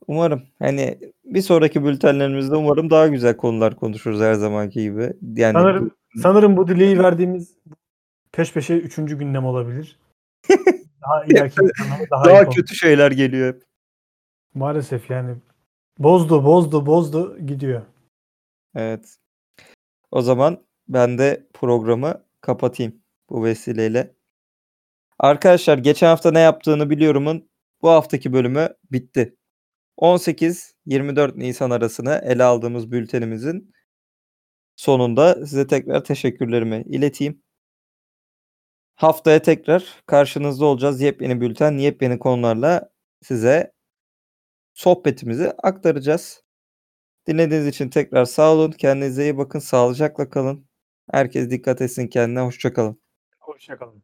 [0.06, 0.42] Umarım.
[0.58, 5.12] Hani bir sonraki bültenlerimizde umarım daha güzel konular konuşuruz her zamanki gibi.
[5.22, 5.90] Yani Sanırım
[6.22, 7.56] sanırım bu dileği verdiğimiz
[8.32, 9.98] peş peşe üçüncü gündem olabilir.
[11.08, 11.56] Daha ileriki
[12.10, 13.62] daha, daha kötü şeyler geliyor hep.
[14.54, 15.36] Maalesef yani
[15.98, 17.82] bozdu bozdu bozdu gidiyor.
[18.74, 19.18] Evet.
[20.14, 24.14] O zaman ben de programı kapatayım bu vesileyle.
[25.18, 27.50] Arkadaşlar geçen hafta ne yaptığını biliyorumun
[27.82, 29.36] bu haftaki bölümü bitti.
[29.98, 33.72] 18-24 Nisan arasını ele aldığımız bültenimizin
[34.76, 37.42] sonunda size tekrar teşekkürlerimi ileteyim.
[38.96, 41.00] Haftaya tekrar karşınızda olacağız.
[41.00, 42.90] Yepyeni bülten, yepyeni konularla
[43.22, 43.72] size
[44.74, 46.43] sohbetimizi aktaracağız.
[47.26, 48.70] Dinlediğiniz için tekrar sağ olun.
[48.72, 49.58] Kendinize iyi bakın.
[49.58, 50.66] Sağlıcakla kalın.
[51.10, 52.40] Herkes dikkat etsin kendine.
[52.40, 53.00] Hoşça kalın.
[53.40, 54.02] Hoşçakalın.